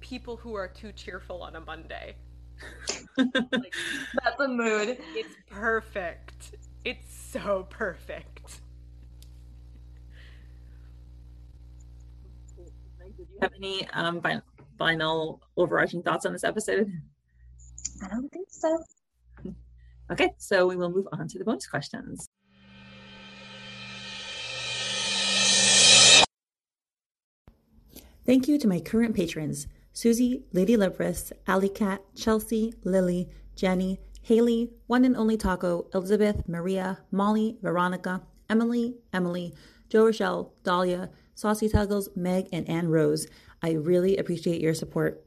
[0.00, 2.16] people who are too cheerful on a Monday.
[3.18, 3.74] like,
[4.22, 4.98] That's a mood.
[5.14, 6.56] It's perfect.
[6.84, 8.31] It's so perfect.
[13.42, 14.42] Have any um fin-
[14.78, 16.90] final overarching thoughts on this episode?
[18.02, 18.82] I don't think so.
[20.10, 22.28] Okay, so we will move on to the bonus questions.
[28.24, 34.70] Thank you to my current patrons Susie, Lady Leprous, Alley Cat, Chelsea, Lily, Jenny, Haley,
[34.86, 39.52] One and Only Taco, Elizabeth, Maria, Molly, Veronica, Emily, Emily,
[39.88, 43.26] Joe Rochelle, Dahlia, Saucy Tuggles, Meg, and Ann Rose.
[43.62, 45.24] I really appreciate your support.